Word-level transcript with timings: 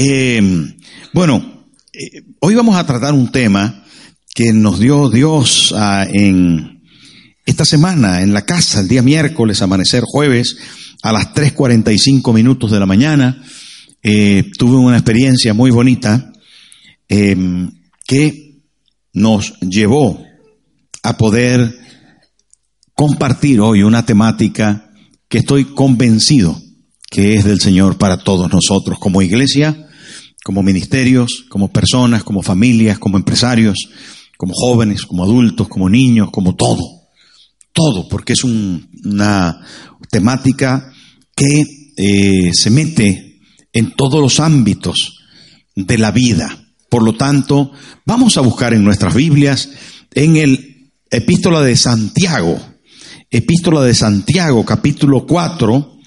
Eh, 0.00 0.40
bueno, 1.12 1.66
eh, 1.92 2.22
hoy 2.38 2.54
vamos 2.54 2.76
a 2.76 2.86
tratar 2.86 3.14
un 3.14 3.32
tema 3.32 3.84
que 4.32 4.52
nos 4.52 4.78
dio 4.78 5.10
Dios 5.10 5.74
ah, 5.76 6.06
en 6.08 6.84
esta 7.44 7.64
semana, 7.64 8.22
en 8.22 8.32
la 8.32 8.46
casa, 8.46 8.78
el 8.78 8.86
día 8.86 9.02
miércoles, 9.02 9.60
amanecer 9.60 10.04
jueves, 10.06 10.56
a 11.02 11.10
las 11.10 11.34
3.45 11.34 12.32
minutos 12.32 12.70
de 12.70 12.78
la 12.78 12.86
mañana. 12.86 13.42
Eh, 14.00 14.48
tuve 14.56 14.76
una 14.76 14.98
experiencia 14.98 15.52
muy 15.52 15.72
bonita 15.72 16.32
que 17.08 18.60
nos 19.14 19.58
llevó 19.58 20.22
a 21.02 21.16
poder 21.16 21.76
compartir 22.94 23.58
hoy 23.58 23.82
una 23.82 24.06
temática 24.06 24.92
que 25.28 25.38
estoy 25.38 25.64
convencido 25.64 26.56
que 27.10 27.34
es 27.34 27.44
del 27.44 27.60
Señor 27.60 27.98
para 27.98 28.18
todos 28.18 28.52
nosotros 28.52 28.98
como 29.00 29.22
iglesia 29.22 29.87
como 30.48 30.62
ministerios, 30.62 31.44
como 31.50 31.70
personas, 31.70 32.24
como 32.24 32.42
familias, 32.42 32.98
como 32.98 33.18
empresarios, 33.18 33.90
como 34.38 34.54
jóvenes, 34.54 35.02
como 35.02 35.22
adultos, 35.22 35.68
como 35.68 35.90
niños, 35.90 36.30
como 36.30 36.54
todo. 36.54 36.80
Todo, 37.70 38.08
porque 38.08 38.32
es 38.32 38.44
una 38.44 39.60
temática 40.10 40.90
que 41.36 41.64
eh, 41.98 42.50
se 42.54 42.70
mete 42.70 43.42
en 43.74 43.90
todos 43.94 44.22
los 44.22 44.40
ámbitos 44.40 45.18
de 45.76 45.98
la 45.98 46.12
vida. 46.12 46.48
Por 46.88 47.02
lo 47.02 47.12
tanto, 47.12 47.70
vamos 48.06 48.38
a 48.38 48.40
buscar 48.40 48.72
en 48.72 48.84
nuestras 48.84 49.14
Biblias, 49.14 49.68
en 50.14 50.36
el 50.36 50.94
epístola 51.10 51.60
de 51.60 51.76
Santiago, 51.76 52.58
epístola 53.30 53.82
de 53.82 53.92
Santiago, 53.92 54.64
capítulo 54.64 55.26
4, 55.26 55.98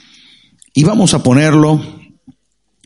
y 0.73 0.83
vamos 0.83 1.13
a 1.13 1.21
ponerlo 1.21 2.00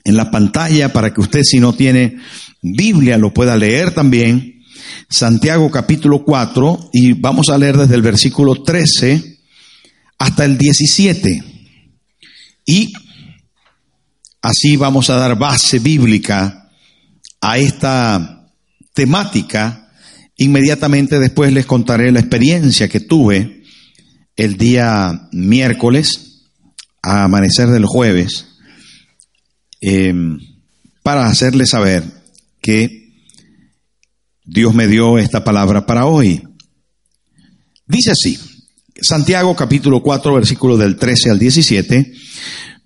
en 0.06 0.16
la 0.16 0.32
pantalla 0.32 0.94
para 0.94 1.14
que 1.14 1.20
usted 1.20 1.42
si 1.44 1.60
no 1.60 1.74
tiene 1.74 2.18
Biblia 2.62 3.18
lo 3.18 3.34
pueda 3.34 3.58
leer 3.58 3.92
también. 3.92 4.64
Santiago 5.10 5.70
capítulo 5.70 6.24
4 6.24 6.92
y 6.94 7.14
vamos 7.14 7.50
a 7.50 7.58
leer 7.58 7.78
desde 7.78 7.96
el 7.96 8.02
versículo 8.02 8.64
13 8.64 9.40
hasta 10.20 10.46
el 10.46 10.58
17. 10.58 11.44
Y 12.66 12.94
así 14.42 14.78
vamos 14.78 15.10
a 15.10 15.18
dar 15.18 15.38
base 15.38 15.80
bíblica 15.80 16.70
a 17.42 17.58
esta 17.58 18.48
temática. 18.94 19.92
Inmediatamente 20.38 21.20
después 21.20 21.52
les 21.52 21.66
contaré 21.66 22.12
la 22.12 22.20
experiencia 22.20 22.88
que 22.88 23.00
tuve 23.00 23.64
el 24.36 24.58
día 24.58 25.30
miércoles 25.32 26.44
a 27.02 27.24
amanecer 27.24 27.70
del 27.70 27.86
jueves 27.86 28.55
Em, 29.88 30.40
para 31.04 31.28
hacerle 31.28 31.68
saber 31.68 32.04
que 32.60 33.14
Dios 34.44 34.74
me 34.74 34.88
dio 34.88 35.20
esta 35.20 35.44
palabra 35.44 35.86
para 35.86 36.08
hoy. 36.08 36.42
Dice 37.86 38.10
así, 38.10 38.40
Santiago 39.00 39.56
capítulo 39.56 40.02
4 40.02 40.34
versículos 40.34 40.80
del 40.80 40.96
13 40.96 41.30
al 41.30 41.38
17, 41.38 42.14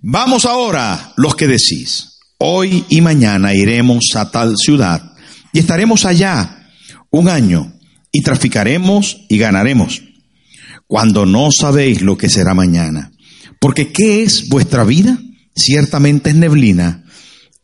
vamos 0.01 0.43
ahora 0.43 1.13
los 1.15 1.37
que 1.37 1.47
decís, 1.47 2.19
hoy 2.37 2.83
y 2.89 2.99
mañana 2.99 3.53
iremos 3.53 4.09
a 4.15 4.29
tal 4.29 4.57
ciudad 4.57 5.13
y 5.53 5.59
estaremos 5.59 6.03
allá 6.03 6.67
un 7.11 7.29
año 7.29 7.79
y 8.11 8.23
traficaremos 8.23 9.21
y 9.29 9.37
ganaremos, 9.37 10.01
cuando 10.85 11.25
no 11.25 11.49
sabéis 11.53 12.01
lo 12.01 12.17
que 12.17 12.27
será 12.27 12.53
mañana. 12.53 13.13
Porque 13.61 13.93
¿qué 13.93 14.23
es 14.23 14.49
vuestra 14.49 14.83
vida? 14.83 15.17
Ciertamente 15.59 16.31
es 16.31 16.35
neblina 16.35 17.03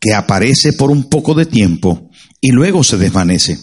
que 0.00 0.14
aparece 0.14 0.72
por 0.72 0.90
un 0.90 1.08
poco 1.08 1.34
de 1.34 1.46
tiempo 1.46 2.10
y 2.40 2.50
luego 2.50 2.84
se 2.84 2.96
desvanece. 2.96 3.58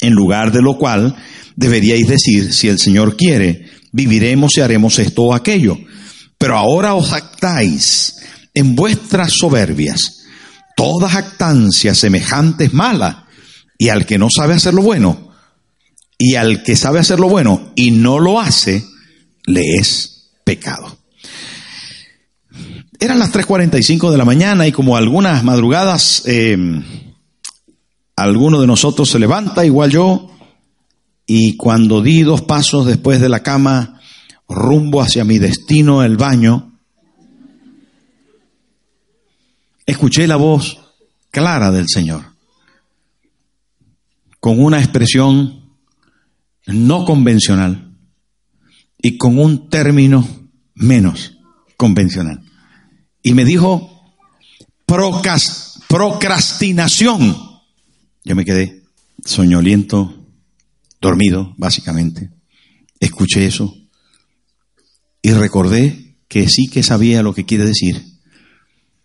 En 0.00 0.14
lugar 0.14 0.52
de 0.52 0.62
lo 0.62 0.78
cual 0.78 1.16
deberíais 1.56 2.06
decir, 2.06 2.52
si 2.52 2.68
el 2.68 2.78
Señor 2.78 3.16
quiere, 3.16 3.66
viviremos 3.92 4.56
y 4.56 4.60
haremos 4.60 4.98
esto 4.98 5.22
o 5.22 5.34
aquello. 5.34 5.78
Pero 6.38 6.56
ahora 6.56 6.94
os 6.94 7.12
actáis 7.12 8.14
en 8.54 8.74
vuestras 8.74 9.32
soberbias. 9.32 10.24
Toda 10.76 11.08
jactancia 11.08 11.94
semejante 11.94 12.64
es 12.64 12.72
mala. 12.72 13.26
Y 13.78 13.88
al 13.88 14.06
que 14.06 14.18
no 14.18 14.28
sabe 14.34 14.54
hacer 14.54 14.74
lo 14.74 14.82
bueno, 14.82 15.32
y 16.18 16.36
al 16.36 16.62
que 16.62 16.76
sabe 16.76 17.00
hacer 17.00 17.18
lo 17.18 17.28
bueno 17.28 17.72
y 17.74 17.90
no 17.90 18.20
lo 18.20 18.40
hace, 18.40 18.84
le 19.44 19.74
es 19.74 20.30
pecado. 20.44 21.01
Eran 23.02 23.18
las 23.18 23.32
3.45 23.32 24.12
de 24.12 24.16
la 24.16 24.24
mañana 24.24 24.64
y 24.64 24.70
como 24.70 24.96
algunas 24.96 25.42
madrugadas, 25.42 26.22
eh, 26.24 26.56
alguno 28.14 28.60
de 28.60 28.68
nosotros 28.68 29.10
se 29.10 29.18
levanta, 29.18 29.66
igual 29.66 29.90
yo, 29.90 30.30
y 31.26 31.56
cuando 31.56 32.00
di 32.00 32.22
dos 32.22 32.42
pasos 32.42 32.86
después 32.86 33.20
de 33.20 33.28
la 33.28 33.42
cama, 33.42 34.00
rumbo 34.48 35.02
hacia 35.02 35.24
mi 35.24 35.40
destino, 35.40 36.04
el 36.04 36.16
baño, 36.16 36.78
escuché 39.84 40.28
la 40.28 40.36
voz 40.36 40.78
clara 41.32 41.72
del 41.72 41.88
Señor, 41.88 42.22
con 44.38 44.62
una 44.62 44.78
expresión 44.78 45.74
no 46.66 47.04
convencional 47.04 47.96
y 48.96 49.18
con 49.18 49.40
un 49.40 49.68
término 49.68 50.24
menos 50.76 51.36
convencional 51.76 52.41
y 53.22 53.34
me 53.34 53.44
dijo 53.44 53.92
procrastinación. 55.88 57.36
Yo 58.24 58.36
me 58.36 58.44
quedé 58.44 58.82
soñoliento, 59.24 60.26
dormido, 61.00 61.54
básicamente. 61.56 62.30
Escuché 63.00 63.46
eso 63.46 63.74
y 65.22 65.32
recordé 65.32 66.16
que 66.28 66.48
sí 66.48 66.68
que 66.68 66.82
sabía 66.82 67.22
lo 67.22 67.34
que 67.34 67.44
quiere 67.44 67.64
decir, 67.64 68.02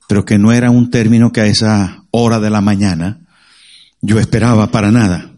pero 0.08 0.26
que 0.26 0.38
no 0.38 0.52
era 0.52 0.72
un 0.72 0.90
término 0.90 1.32
que 1.32 1.42
a 1.42 1.48
esa 1.48 2.06
hora 2.12 2.40
de 2.40 2.50
la 2.50 2.62
mañana 2.62 3.28
yo 4.02 4.20
esperaba 4.20 4.72
para 4.72 4.92
nada. 4.92 5.34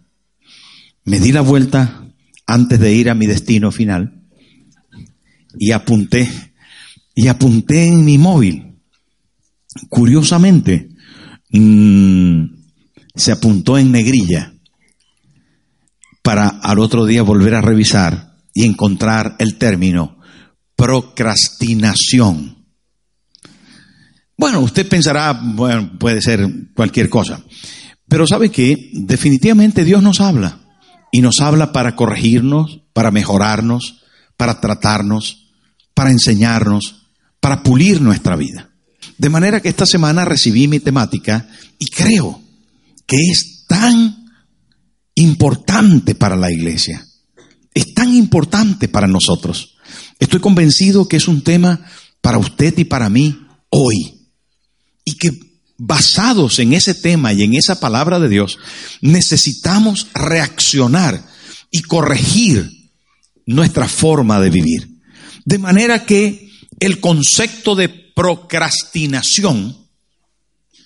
Me 1.03 1.19
di 1.19 1.31
la 1.31 1.41
vuelta 1.41 2.05
antes 2.45 2.79
de 2.79 2.93
ir 2.93 3.09
a 3.09 3.15
mi 3.15 3.25
destino 3.25 3.71
final 3.71 4.23
y 5.57 5.71
apunté, 5.71 6.29
y 7.15 7.27
apunté 7.27 7.87
en 7.87 8.05
mi 8.05 8.17
móvil 8.17 8.68
Curiosamente, 9.87 10.89
mm, 11.51 12.43
se 13.15 13.31
apuntó 13.31 13.77
en 13.77 13.91
negrilla 13.91 14.53
para 16.21 16.47
al 16.47 16.79
otro 16.79 17.05
día 17.05 17.23
volver 17.23 17.55
a 17.55 17.61
revisar 17.61 18.35
y 18.53 18.65
encontrar 18.65 19.35
el 19.39 19.57
término 19.57 20.19
procrastinación. 20.75 22.65
Bueno, 24.37 24.61
usted 24.61 24.87
pensará, 24.87 25.33
bueno, 25.33 25.97
puede 25.99 26.21
ser 26.21 26.47
cualquier 26.73 27.09
cosa, 27.09 27.43
pero 28.07 28.25
sabe 28.25 28.49
que 28.49 28.89
definitivamente 28.93 29.83
Dios 29.83 30.01
nos 30.01 30.21
habla 30.21 30.59
y 31.11 31.19
nos 31.21 31.41
habla 31.41 31.73
para 31.73 31.97
corregirnos, 31.97 32.83
para 32.93 33.11
mejorarnos, 33.11 34.05
para 34.37 34.61
tratarnos, 34.61 35.49
para 35.93 36.11
enseñarnos, 36.11 37.07
para 37.41 37.61
pulir 37.61 38.01
nuestra 38.01 38.37
vida. 38.37 38.68
De 39.19 39.29
manera 39.29 39.61
que 39.61 39.67
esta 39.67 39.85
semana 39.85 40.23
recibí 40.23 40.69
mi 40.69 40.79
temática 40.79 41.45
y 41.77 41.87
creo 41.87 42.41
que 43.05 43.17
es 43.17 43.65
tan 43.67 44.25
importante 45.13 46.15
para 46.15 46.37
la 46.37 46.49
iglesia. 46.49 47.05
Es 47.73 47.93
tan 47.93 48.15
importante 48.15 48.87
para 48.87 49.07
nosotros. 49.07 49.75
Estoy 50.19 50.39
convencido 50.39 51.09
que 51.09 51.17
es 51.17 51.27
un 51.27 51.43
tema 51.43 51.85
para 52.21 52.37
usted 52.37 52.77
y 52.77 52.85
para 52.85 53.09
mí 53.09 53.45
hoy. 53.69 54.29
Y 55.03 55.17
que 55.17 55.31
basados 55.77 56.59
en 56.59 56.71
ese 56.71 56.93
tema 56.93 57.33
y 57.33 57.43
en 57.43 57.55
esa 57.55 57.81
palabra 57.81 58.19
de 58.19 58.29
Dios, 58.29 58.57
necesitamos 59.01 60.07
reaccionar 60.13 61.25
y 61.71 61.81
corregir 61.81 62.69
nuestra 63.45 63.89
forma 63.89 64.39
de 64.39 64.49
vivir. 64.49 64.87
De 65.43 65.57
manera 65.57 66.05
que 66.05 66.49
el 66.79 67.01
concepto 67.01 67.75
de 67.75 68.08
procrastinación 68.19 69.87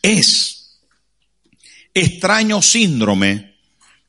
es 0.03 0.77
extraño 1.91 2.61
síndrome 2.61 3.55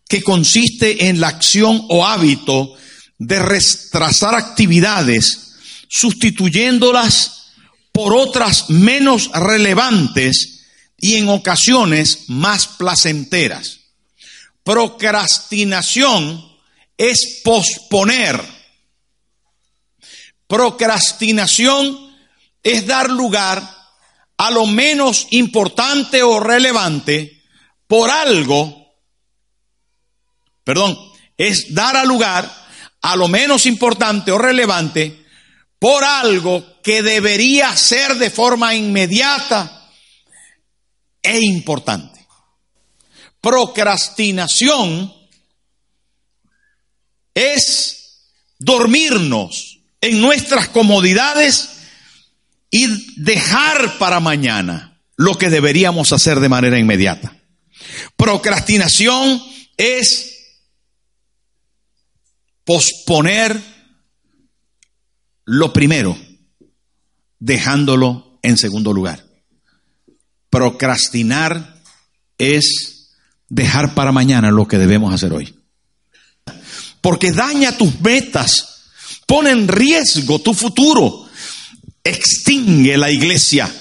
que 0.07 0.23
consiste 0.23 1.09
en 1.09 1.23
la 1.23 1.29
acción 1.29 1.87
o 1.89 2.07
hábito 2.07 2.75
de 3.17 3.39
retrasar 3.39 4.35
actividades 4.35 5.55
sustituyéndolas 5.89 7.47
por 7.93 8.15
otras 8.15 8.69
menos 8.69 9.31
relevantes 9.33 10.67
y 10.99 11.15
en 11.15 11.31
ocasiones 11.31 12.25
más 12.29 12.67
placenteras. 12.67 13.81
Procrastinación 14.63 16.45
es 16.99 17.41
posponer. 17.43 18.39
Procrastinación 20.47 22.14
es 22.65 22.87
dar 22.87 23.11
lugar 23.11 23.63
a 24.37 24.51
lo 24.51 24.67
menos 24.67 25.29
importante 25.31 26.23
o 26.23 26.41
relevante 26.41 27.45
por 27.87 28.11
algo, 28.11 28.95
perdón, 30.65 30.99
es 31.37 31.75
dar 31.75 31.97
a 31.97 32.05
lugar 32.05 32.51
a 33.03 33.17
lo 33.17 33.29
menos 33.29 33.67
importante 33.67 34.33
o 34.33 34.39
relevante 34.39 35.25
por 35.79 36.03
algo 36.03 36.81
que 36.83 37.03
debería 37.03 37.77
ser 37.77 38.17
de 38.17 38.31
forma 38.31 38.75
inmediata 38.75 39.91
e 41.23 41.39
importante. 41.41 42.27
Procrastinación 43.41 45.13
es 47.35 48.31
dormirnos 48.59 49.81
en 50.01 50.21
nuestras 50.21 50.69
comodidades 50.69 51.74
y 52.77 52.89
dejar 53.23 53.99
para 53.99 54.19
mañana 54.19 55.01
lo 55.17 55.39
que 55.39 55.49
deberíamos 55.49 56.13
hacer 56.13 56.41
de 56.41 56.49
manera 56.49 56.77
inmediata. 56.77 57.37
Procrastinación 58.17 59.41
es 59.77 60.59
posponer 62.65 63.63
lo 65.45 65.73
primero, 65.73 66.19
dejándolo 67.39 68.41
en 68.43 68.59
segundo 68.59 68.93
lugar. 68.93 69.25
Procrastinar 70.51 71.81
es 72.39 73.13
dejar 73.49 73.95
para 73.95 74.11
mañana 74.11 74.51
lo 74.51 74.67
que 74.67 74.79
debemos 74.79 75.15
hacer 75.15 75.33
hoy. 75.33 75.55
Porque 77.01 77.31
daña 77.31 77.79
tus 77.79 78.01
metas, 78.01 78.91
pone 79.29 79.51
en 79.51 79.69
riesgo 79.69 80.41
tu 80.41 80.55
futuro 80.55 81.24
extingue 82.05 82.99
la 82.99 83.11
iglesia, 83.11 83.73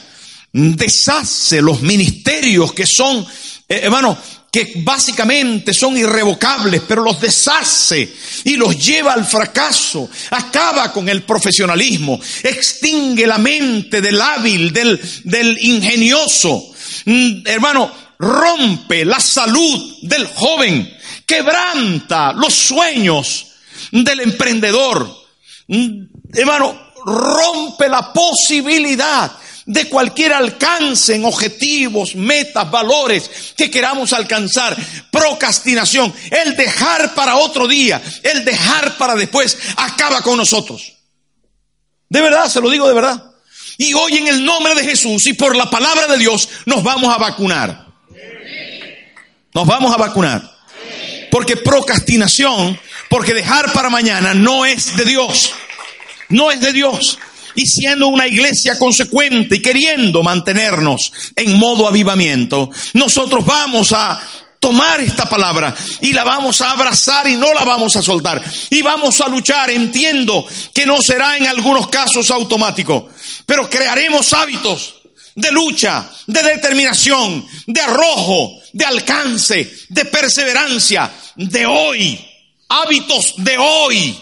deshace 0.54 1.62
los 1.62 1.82
ministerios 1.82 2.72
que 2.74 2.86
son, 2.88 3.26
eh, 3.68 3.82
hermano, 3.84 4.18
que 4.50 4.72
básicamente 4.78 5.74
son 5.74 5.98
irrevocables, 5.98 6.84
pero 6.88 7.02
los 7.04 7.20
deshace 7.20 8.14
y 8.46 8.56
los 8.56 8.78
lleva 8.78 9.14
al 9.14 9.26
fracaso, 9.26 10.10
acaba 10.30 10.94
con 10.94 11.10
el 11.10 11.24
profesionalismo, 11.24 12.22
extingue 12.44 13.28
la 13.28 13.40
mente 13.40 14.00
del 14.00 14.22
hábil, 14.22 14.72
del, 14.72 15.02
del 15.24 15.58
ingenioso, 15.60 16.72
mm, 17.06 17.48
hermano, 17.48 17.92
rompe 18.20 19.04
la 19.04 19.20
salud 19.20 19.98
del 20.04 20.28
joven, 20.28 20.98
quebranta 21.26 22.32
los 22.34 22.54
sueños 22.54 23.48
del 23.92 24.20
emprendedor, 24.20 25.14
mm, 25.68 26.04
hermano, 26.32 26.93
rompe 27.06 27.90
la 27.90 28.14
posibilidad 28.14 29.32
de 29.66 29.88
cualquier 29.88 30.34
alcance 30.34 31.16
en 31.16 31.26
objetivos, 31.26 32.16
metas, 32.16 32.70
valores 32.70 33.54
que 33.56 33.72
queramos 33.72 34.14
alcanzar. 34.14 34.76
Procrastinación, 35.12 36.14
el 36.32 36.56
dejar 36.56 37.14
para 37.14 37.38
otro 37.38 37.68
día, 37.68 38.02
el 38.24 38.44
dejar 38.44 38.98
para 38.98 39.16
después, 39.16 39.58
acaba 39.78 40.22
con 40.22 40.38
nosotros. 40.38 40.94
De 42.10 42.22
verdad, 42.22 42.48
se 42.48 42.62
lo 42.62 42.70
digo 42.70 42.88
de 42.88 42.94
verdad. 42.94 43.32
Y 43.78 43.94
hoy 43.94 44.18
en 44.18 44.28
el 44.28 44.46
nombre 44.46 44.76
de 44.76 44.84
Jesús 44.84 45.26
y 45.28 45.34
por 45.34 45.56
la 45.56 45.70
palabra 45.70 46.08
de 46.08 46.18
Dios 46.18 46.48
nos 46.66 46.84
vamos 46.84 47.14
a 47.14 47.18
vacunar. 47.18 47.88
Nos 49.54 49.68
vamos 49.68 49.94
a 49.94 49.98
vacunar. 49.98 50.52
Porque 51.32 51.58
procrastinación, 51.58 52.80
porque 53.10 53.34
dejar 53.34 53.72
para 53.74 53.90
mañana 53.90 54.36
no 54.36 54.66
es 54.66 54.96
de 54.96 55.06
Dios 55.06 55.54
no 56.34 56.52
es 56.52 56.60
de 56.60 56.74
Dios. 56.74 57.18
Y 57.56 57.66
siendo 57.68 58.08
una 58.08 58.28
iglesia 58.28 58.80
consecuente 58.80 59.58
y 59.58 59.62
queriendo 59.62 60.24
mantenernos 60.24 61.14
en 61.36 61.58
modo 61.60 61.88
avivamiento, 61.88 62.70
nosotros 62.94 63.46
vamos 63.46 63.94
a 63.94 64.20
tomar 64.60 65.02
esta 65.02 65.30
palabra 65.30 65.76
y 66.02 66.14
la 66.14 66.24
vamos 66.24 66.62
a 66.62 66.72
abrazar 66.72 67.28
y 67.28 67.36
no 67.36 67.54
la 67.54 67.64
vamos 67.64 67.96
a 67.96 68.02
soltar. 68.02 68.42
Y 68.70 68.82
vamos 68.82 69.22
a 69.22 69.28
luchar. 69.28 69.70
Entiendo 69.70 70.48
que 70.74 70.86
no 70.86 71.02
será 71.02 71.38
en 71.38 71.48
algunos 71.48 71.90
casos 71.90 72.32
automático, 72.32 73.10
pero 73.46 73.70
crearemos 73.70 74.34
hábitos 74.34 74.96
de 75.36 75.52
lucha, 75.52 76.10
de 76.28 76.44
determinación, 76.44 77.46
de 77.68 77.82
arrojo, 77.82 78.62
de 78.72 78.86
alcance, 78.86 79.72
de 79.90 80.06
perseverancia, 80.06 81.12
de 81.36 81.66
hoy. 81.66 82.30
Hábitos 82.70 83.34
de 83.38 83.58
hoy 83.58 84.18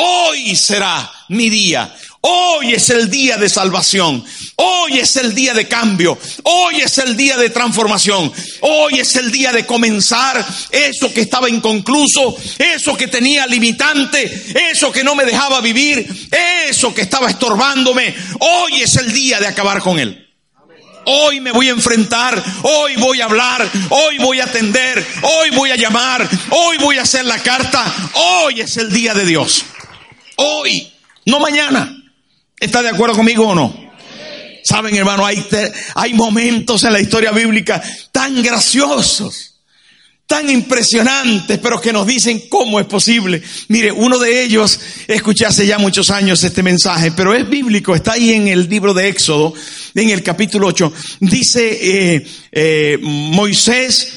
Hoy 0.00 0.54
será 0.54 1.10
mi 1.28 1.50
día. 1.50 1.92
Hoy 2.20 2.72
es 2.72 2.88
el 2.90 3.10
día 3.10 3.36
de 3.36 3.48
salvación. 3.48 4.24
Hoy 4.54 5.00
es 5.00 5.16
el 5.16 5.34
día 5.34 5.54
de 5.54 5.66
cambio. 5.66 6.16
Hoy 6.44 6.76
es 6.76 6.98
el 6.98 7.16
día 7.16 7.36
de 7.36 7.50
transformación. 7.50 8.32
Hoy 8.60 9.00
es 9.00 9.16
el 9.16 9.32
día 9.32 9.50
de 9.50 9.66
comenzar 9.66 10.46
eso 10.70 11.12
que 11.12 11.22
estaba 11.22 11.50
inconcluso, 11.50 12.36
eso 12.58 12.96
que 12.96 13.08
tenía 13.08 13.44
limitante, 13.48 14.70
eso 14.70 14.92
que 14.92 15.02
no 15.02 15.16
me 15.16 15.24
dejaba 15.24 15.60
vivir, 15.60 16.06
eso 16.68 16.94
que 16.94 17.02
estaba 17.02 17.28
estorbándome. 17.28 18.14
Hoy 18.38 18.82
es 18.82 18.94
el 18.96 19.12
día 19.12 19.40
de 19.40 19.48
acabar 19.48 19.80
con 19.80 19.98
él. 19.98 20.28
Hoy 21.06 21.40
me 21.40 21.50
voy 21.50 21.68
a 21.68 21.72
enfrentar, 21.72 22.40
hoy 22.62 22.94
voy 22.96 23.20
a 23.20 23.24
hablar, 23.24 23.68
hoy 23.88 24.18
voy 24.18 24.38
a 24.38 24.44
atender, 24.44 25.04
hoy 25.22 25.50
voy 25.50 25.72
a 25.72 25.76
llamar, 25.76 26.28
hoy 26.50 26.76
voy 26.78 26.98
a 26.98 27.02
hacer 27.02 27.24
la 27.24 27.42
carta. 27.42 28.10
Hoy 28.14 28.60
es 28.60 28.76
el 28.76 28.92
día 28.92 29.12
de 29.14 29.24
Dios. 29.24 29.64
Hoy, 30.40 30.88
no 31.26 31.40
mañana. 31.40 31.94
¿Está 32.60 32.80
de 32.82 32.88
acuerdo 32.88 33.16
conmigo 33.16 33.48
o 33.48 33.54
no? 33.54 33.74
Saben, 34.64 34.94
hermano, 34.94 35.26
hay, 35.26 35.44
hay 35.94 36.14
momentos 36.14 36.84
en 36.84 36.92
la 36.92 37.00
historia 37.00 37.32
bíblica 37.32 37.82
tan 38.12 38.40
graciosos, 38.42 39.60
tan 40.26 40.48
impresionantes, 40.48 41.58
pero 41.58 41.80
que 41.80 41.92
nos 41.92 42.06
dicen 42.06 42.48
cómo 42.48 42.78
es 42.78 42.86
posible. 42.86 43.42
Mire, 43.68 43.90
uno 43.90 44.18
de 44.18 44.44
ellos, 44.44 44.78
escuché 45.08 45.46
hace 45.46 45.66
ya 45.66 45.78
muchos 45.78 46.10
años 46.10 46.42
este 46.44 46.62
mensaje, 46.62 47.10
pero 47.12 47.34
es 47.34 47.48
bíblico, 47.48 47.94
está 47.94 48.12
ahí 48.12 48.32
en 48.32 48.46
el 48.46 48.68
libro 48.68 48.94
de 48.94 49.08
Éxodo, 49.08 49.54
en 49.94 50.10
el 50.10 50.22
capítulo 50.22 50.68
8. 50.68 50.92
Dice, 51.20 51.78
eh, 51.80 52.26
eh, 52.52 52.98
Moisés 53.00 54.12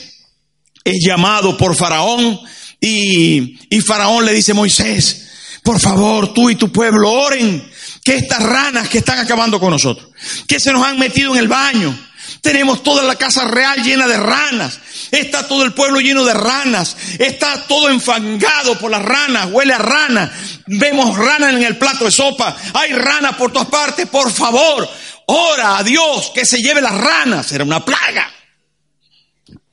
es 0.83 1.03
llamado 1.03 1.57
por 1.57 1.75
Faraón 1.75 2.39
y, 2.79 3.57
y 3.69 3.81
Faraón 3.81 4.25
le 4.25 4.33
dice, 4.33 4.53
Moisés, 4.53 5.20
por 5.63 5.79
favor, 5.79 6.33
tú 6.33 6.49
y 6.49 6.55
tu 6.55 6.71
pueblo 6.71 7.11
oren 7.11 7.71
que 8.03 8.15
estas 8.15 8.41
ranas 8.41 8.89
que 8.89 8.99
están 8.99 9.19
acabando 9.19 9.59
con 9.59 9.69
nosotros, 9.69 10.09
que 10.47 10.59
se 10.59 10.71
nos 10.71 10.85
han 10.85 10.97
metido 10.97 11.33
en 11.33 11.39
el 11.39 11.47
baño, 11.47 11.95
tenemos 12.41 12.81
toda 12.81 13.03
la 13.03 13.15
casa 13.15 13.45
real 13.45 13.83
llena 13.83 14.07
de 14.07 14.17
ranas. 14.17 14.79
Está 15.11 15.47
todo 15.47 15.63
el 15.63 15.73
pueblo 15.73 15.99
lleno 15.99 16.23
de 16.23 16.33
ranas. 16.33 16.95
Está 17.19 17.67
todo 17.67 17.89
enfangado 17.89 18.79
por 18.79 18.89
las 18.89 19.03
ranas. 19.03 19.49
Huele 19.51 19.73
a 19.73 19.77
rana. 19.77 20.31
Vemos 20.65 21.17
ranas 21.17 21.53
en 21.53 21.63
el 21.63 21.77
plato 21.77 22.05
de 22.05 22.11
sopa. 22.11 22.55
Hay 22.73 22.93
ranas 22.93 23.35
por 23.35 23.51
todas 23.51 23.67
partes. 23.67 24.07
Por 24.07 24.31
favor, 24.31 24.89
ora 25.27 25.77
a 25.77 25.83
Dios 25.83 26.31
que 26.33 26.45
se 26.45 26.61
lleve 26.61 26.81
las 26.81 26.97
ranas. 26.97 27.51
Era 27.51 27.63
una 27.63 27.85
plaga. 27.85 28.31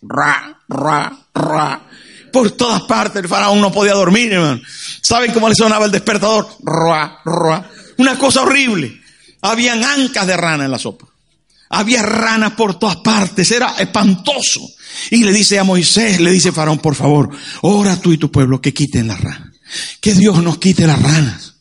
Ra, 0.03 0.61
ra, 0.69 1.13
ra 1.35 1.88
por 2.33 2.51
todas 2.53 2.83
partes. 2.83 3.23
El 3.23 3.29
faraón 3.29 3.61
no 3.61 3.73
podía 3.73 3.95
dormir, 3.95 4.33
hermano. 4.33 4.61
¿Saben 5.03 5.33
cómo 5.33 5.49
le 5.49 5.55
sonaba 5.55 5.87
el 5.87 5.93
despertador? 5.93 6.49
Ruah, 6.61 7.21
ruah. 7.25 7.65
Una 7.99 8.19
cosa 8.19 8.43
horrible. 8.43 9.01
Habían 9.43 9.83
ancas 9.85 10.27
de 10.27 10.37
rana 10.37 10.65
en 10.65 10.71
la 10.71 10.79
sopa. 10.79 11.07
Había 11.71 12.03
ranas 12.03 12.53
por 12.53 12.79
todas 12.79 12.97
partes. 12.97 13.51
Era 13.51 13.75
espantoso. 13.79 14.61
Y 15.11 15.25
le 15.25 15.33
dice 15.33 15.59
a 15.59 15.65
Moisés, 15.65 16.21
le 16.21 16.31
dice 16.31 16.53
Faraón, 16.53 16.79
por 16.79 16.95
favor, 16.95 17.31
ora 17.63 18.01
tú 18.01 18.13
y 18.13 18.19
tu 18.19 18.31
pueblo 18.31 18.61
que 18.61 18.75
quiten 18.75 19.09
las 19.09 19.21
ranas. 19.21 19.55
Que 20.01 20.15
Dios 20.15 20.43
nos 20.43 20.59
quite 20.59 20.87
las 20.87 21.01
ranas. 21.01 21.55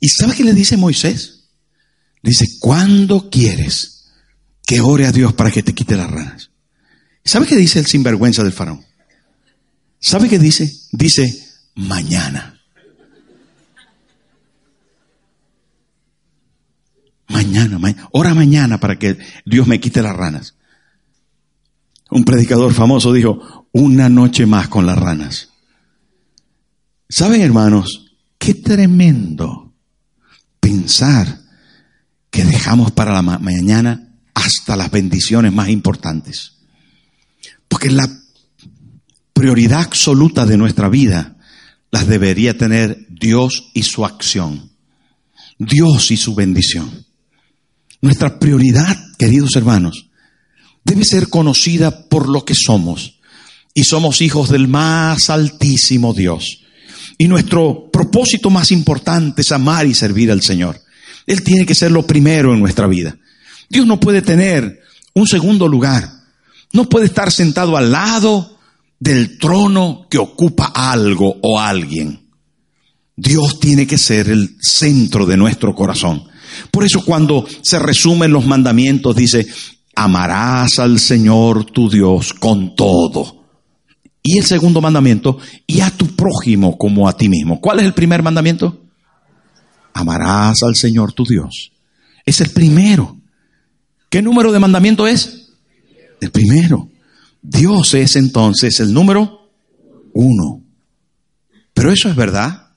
¿Y 0.00 0.08
sabe 0.08 0.34
qué 0.34 0.44
le 0.44 0.54
dice 0.54 0.76
Moisés? 0.76 1.44
Le 2.22 2.30
dice, 2.30 2.46
¿cuándo 2.60 3.28
quieres 3.30 4.06
que 4.64 4.80
ore 4.80 5.06
a 5.06 5.12
Dios 5.12 5.32
para 5.32 5.50
que 5.50 5.62
te 5.62 5.74
quite 5.74 5.96
las 5.96 6.10
ranas? 6.10 6.51
¿Sabe 7.24 7.46
qué 7.46 7.56
dice 7.56 7.78
el 7.78 7.86
sinvergüenza 7.86 8.42
del 8.42 8.52
faraón? 8.52 8.84
¿Sabe 10.00 10.28
qué 10.28 10.38
dice? 10.38 10.72
Dice, 10.90 11.48
mañana. 11.74 12.60
Mañana, 17.28 17.78
mañana, 17.78 18.08
ora 18.12 18.34
mañana 18.34 18.78
para 18.78 18.98
que 18.98 19.18
Dios 19.46 19.66
me 19.66 19.80
quite 19.80 20.02
las 20.02 20.16
ranas. 20.16 20.56
Un 22.10 22.24
predicador 22.24 22.74
famoso 22.74 23.12
dijo, 23.12 23.68
una 23.72 24.08
noche 24.08 24.44
más 24.44 24.68
con 24.68 24.84
las 24.84 24.98
ranas. 24.98 25.48
¿Saben, 27.08 27.40
hermanos? 27.40 28.16
Qué 28.38 28.54
tremendo 28.54 29.72
pensar 30.60 31.40
que 32.30 32.44
dejamos 32.44 32.90
para 32.90 33.12
la 33.12 33.22
mañana 33.22 34.08
hasta 34.34 34.76
las 34.76 34.90
bendiciones 34.90 35.52
más 35.52 35.68
importantes. 35.68 36.61
Porque 37.72 37.90
la 37.90 38.06
prioridad 39.32 39.80
absoluta 39.80 40.44
de 40.44 40.58
nuestra 40.58 40.90
vida 40.90 41.38
las 41.90 42.06
debería 42.06 42.58
tener 42.58 43.06
Dios 43.08 43.70
y 43.72 43.84
su 43.84 44.04
acción. 44.04 44.72
Dios 45.58 46.10
y 46.10 46.18
su 46.18 46.34
bendición. 46.34 47.06
Nuestra 48.02 48.38
prioridad, 48.38 48.94
queridos 49.18 49.56
hermanos, 49.56 50.10
debe 50.84 51.02
ser 51.06 51.30
conocida 51.30 52.10
por 52.10 52.28
lo 52.28 52.44
que 52.44 52.52
somos. 52.54 53.20
Y 53.72 53.84
somos 53.84 54.20
hijos 54.20 54.50
del 54.50 54.68
más 54.68 55.30
altísimo 55.30 56.12
Dios. 56.12 56.64
Y 57.16 57.26
nuestro 57.26 57.90
propósito 57.90 58.50
más 58.50 58.70
importante 58.70 59.40
es 59.40 59.50
amar 59.50 59.86
y 59.86 59.94
servir 59.94 60.30
al 60.30 60.42
Señor. 60.42 60.78
Él 61.26 61.42
tiene 61.42 61.64
que 61.64 61.74
ser 61.74 61.90
lo 61.90 62.06
primero 62.06 62.52
en 62.52 62.60
nuestra 62.60 62.86
vida. 62.86 63.16
Dios 63.70 63.86
no 63.86 63.98
puede 63.98 64.20
tener 64.20 64.82
un 65.14 65.26
segundo 65.26 65.66
lugar. 65.66 66.21
No 66.72 66.88
puede 66.88 67.06
estar 67.06 67.30
sentado 67.30 67.76
al 67.76 67.92
lado 67.92 68.58
del 68.98 69.38
trono 69.38 70.06
que 70.08 70.18
ocupa 70.18 70.72
algo 70.74 71.36
o 71.42 71.58
alguien. 71.58 72.30
Dios 73.16 73.60
tiene 73.60 73.86
que 73.86 73.98
ser 73.98 74.30
el 74.30 74.56
centro 74.60 75.26
de 75.26 75.36
nuestro 75.36 75.74
corazón. 75.74 76.24
Por 76.70 76.84
eso 76.84 77.04
cuando 77.04 77.46
se 77.62 77.78
resumen 77.78 78.32
los 78.32 78.46
mandamientos 78.46 79.16
dice, 79.16 79.46
amarás 79.94 80.78
al 80.78 80.98
Señor 80.98 81.64
tu 81.64 81.90
Dios 81.90 82.32
con 82.32 82.74
todo. 82.74 83.44
Y 84.22 84.38
el 84.38 84.44
segundo 84.44 84.80
mandamiento, 84.80 85.38
y 85.66 85.80
a 85.80 85.90
tu 85.90 86.06
prójimo 86.14 86.78
como 86.78 87.08
a 87.08 87.16
ti 87.16 87.28
mismo. 87.28 87.60
¿Cuál 87.60 87.80
es 87.80 87.86
el 87.86 87.94
primer 87.94 88.22
mandamiento? 88.22 88.84
Amarás 89.94 90.62
al 90.62 90.76
Señor 90.76 91.12
tu 91.12 91.24
Dios. 91.24 91.72
Es 92.24 92.40
el 92.40 92.50
primero. 92.50 93.16
¿Qué 94.08 94.22
número 94.22 94.52
de 94.52 94.60
mandamiento 94.60 95.08
es? 95.08 95.41
El 96.22 96.30
primero. 96.30 96.88
Dios 97.42 97.94
es 97.94 98.14
entonces 98.14 98.78
el 98.78 98.94
número 98.94 99.50
uno. 100.14 100.62
Pero 101.74 101.90
eso 101.90 102.08
es 102.08 102.14
verdad. 102.14 102.68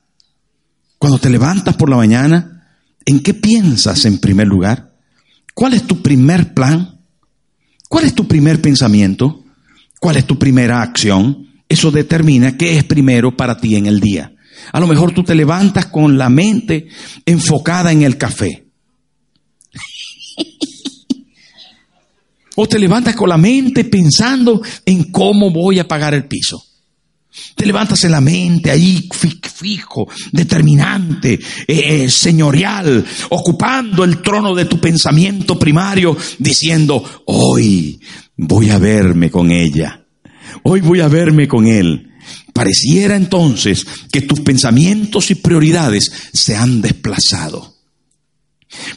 Cuando 0.98 1.20
te 1.20 1.30
levantas 1.30 1.76
por 1.76 1.88
la 1.88 1.96
mañana, 1.96 2.66
¿en 3.04 3.20
qué 3.20 3.34
piensas 3.34 4.04
en 4.04 4.18
primer 4.18 4.48
lugar? 4.48 4.96
¿Cuál 5.54 5.74
es 5.74 5.84
tu 5.84 6.02
primer 6.02 6.54
plan? 6.54 6.98
¿Cuál 7.88 8.06
es 8.06 8.16
tu 8.16 8.26
primer 8.26 8.60
pensamiento? 8.60 9.44
¿Cuál 10.00 10.16
es 10.16 10.26
tu 10.26 10.40
primera 10.40 10.82
acción? 10.82 11.46
Eso 11.68 11.92
determina 11.92 12.56
qué 12.56 12.76
es 12.76 12.82
primero 12.82 13.36
para 13.36 13.58
ti 13.58 13.76
en 13.76 13.86
el 13.86 14.00
día. 14.00 14.34
A 14.72 14.80
lo 14.80 14.88
mejor 14.88 15.12
tú 15.12 15.22
te 15.22 15.36
levantas 15.36 15.86
con 15.86 16.18
la 16.18 16.28
mente 16.28 16.88
enfocada 17.24 17.92
en 17.92 18.02
el 18.02 18.18
café. 18.18 18.65
O 22.56 22.66
te 22.66 22.78
levantas 22.78 23.14
con 23.14 23.28
la 23.28 23.38
mente 23.38 23.84
pensando 23.84 24.60
en 24.84 25.10
cómo 25.12 25.50
voy 25.50 25.78
a 25.78 25.88
pagar 25.88 26.14
el 26.14 26.26
piso. 26.26 26.62
Te 27.54 27.66
levantas 27.66 28.02
en 28.04 28.12
la 28.12 28.20
mente 28.20 28.70
ahí 28.70 29.08
fijo, 29.56 30.08
determinante, 30.32 31.34
eh, 31.34 32.04
eh, 32.04 32.10
señorial, 32.10 33.04
ocupando 33.30 34.04
el 34.04 34.22
trono 34.22 34.54
de 34.54 34.66
tu 34.66 34.78
pensamiento 34.78 35.58
primario, 35.58 36.16
diciendo, 36.38 37.02
hoy 37.26 38.00
voy 38.36 38.70
a 38.70 38.78
verme 38.78 39.30
con 39.30 39.50
ella, 39.50 40.04
hoy 40.62 40.80
voy 40.80 41.00
a 41.00 41.08
verme 41.08 41.48
con 41.48 41.66
él. 41.66 42.10
Pareciera 42.52 43.16
entonces 43.16 43.84
que 44.10 44.22
tus 44.22 44.40
pensamientos 44.40 45.30
y 45.30 45.36
prioridades 45.36 46.10
se 46.32 46.56
han 46.56 46.80
desplazado. 46.80 47.76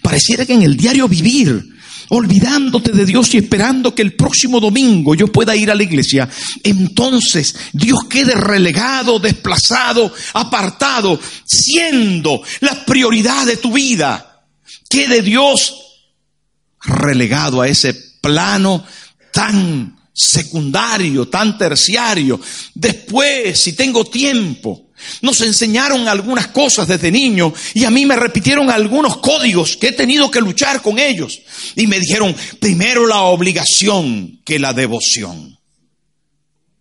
Pareciera 0.01 0.45
que 0.45 0.53
en 0.53 0.63
el 0.63 0.77
diario 0.77 1.07
vivir 1.07 1.63
olvidándote 2.09 2.91
de 2.91 3.05
Dios 3.05 3.33
y 3.33 3.37
esperando 3.37 3.93
que 3.93 4.01
el 4.01 4.15
próximo 4.15 4.59
domingo 4.59 5.15
yo 5.15 5.27
pueda 5.27 5.55
ir 5.55 5.71
a 5.71 5.75
la 5.75 5.83
iglesia, 5.83 6.29
entonces 6.63 7.55
Dios 7.73 7.99
quede 8.09 8.35
relegado, 8.35 9.19
desplazado, 9.19 10.11
apartado, 10.33 11.19
siendo 11.45 12.41
la 12.61 12.85
prioridad 12.85 13.45
de 13.45 13.57
tu 13.57 13.73
vida. 13.73 14.45
Quede 14.89 15.21
Dios 15.21 15.75
relegado 16.81 17.61
a 17.61 17.67
ese 17.67 17.93
plano 18.21 18.83
tan 19.31 19.97
secundario, 20.13 21.27
tan 21.29 21.57
terciario. 21.57 22.39
Después, 22.73 23.59
si 23.59 23.73
tengo 23.73 24.03
tiempo, 24.05 24.88
nos 25.22 25.41
enseñaron 25.41 26.08
algunas 26.08 26.48
cosas 26.48 26.88
desde 26.88 27.12
niño 27.12 27.53
y 27.74 27.86
a 27.86 27.91
mí 27.91 28.06
me 28.06 28.15
repitieron 28.15 28.70
algunos 28.70 29.18
códigos 29.18 29.77
que 29.77 29.89
he 29.89 29.91
tenido 29.91 30.29
que 30.32 30.41
luchar 30.41 30.82
con 30.82 31.00
ellos. 31.00 31.41
Y 31.75 31.88
me 31.88 32.00
dijeron, 32.00 32.36
primero 32.60 33.08
la 33.08 33.22
obligación 33.22 34.41
que 34.46 34.60
la 34.60 34.74
devoción. 34.74 35.58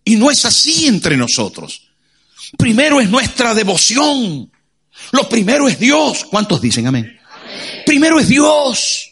Y 0.03 0.15
no 0.15 0.31
es 0.31 0.45
así 0.45 0.87
entre 0.87 1.17
nosotros. 1.17 1.89
Primero 2.57 2.99
es 2.99 3.09
nuestra 3.09 3.53
devoción. 3.53 4.51
Lo 5.11 5.29
primero 5.29 5.67
es 5.67 5.79
Dios. 5.79 6.25
¿Cuántos 6.29 6.61
dicen 6.61 6.87
amén? 6.87 7.19
Primero 7.85 8.19
es 8.19 8.27
Dios. 8.27 9.08